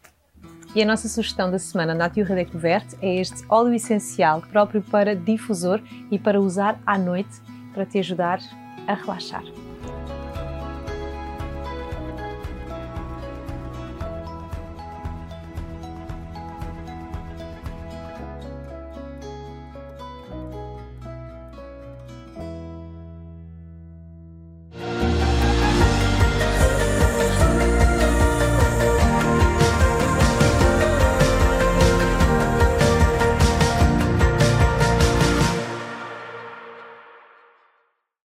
E 0.73 0.81
a 0.81 0.85
nossa 0.85 1.09
sugestão 1.09 1.51
da 1.51 1.59
semana 1.59 1.93
na 1.93 2.07
Nature 2.07 2.33
Découverte 2.33 2.97
é 3.01 3.15
este 3.15 3.43
óleo 3.49 3.73
essencial 3.73 4.41
próprio 4.41 4.81
para 4.81 5.15
difusor 5.15 5.81
e 6.09 6.17
para 6.17 6.39
usar 6.39 6.79
à 6.85 6.97
noite 6.97 7.41
para 7.73 7.85
te 7.85 7.99
ajudar 7.99 8.39
a 8.87 8.93
relaxar. 8.93 9.43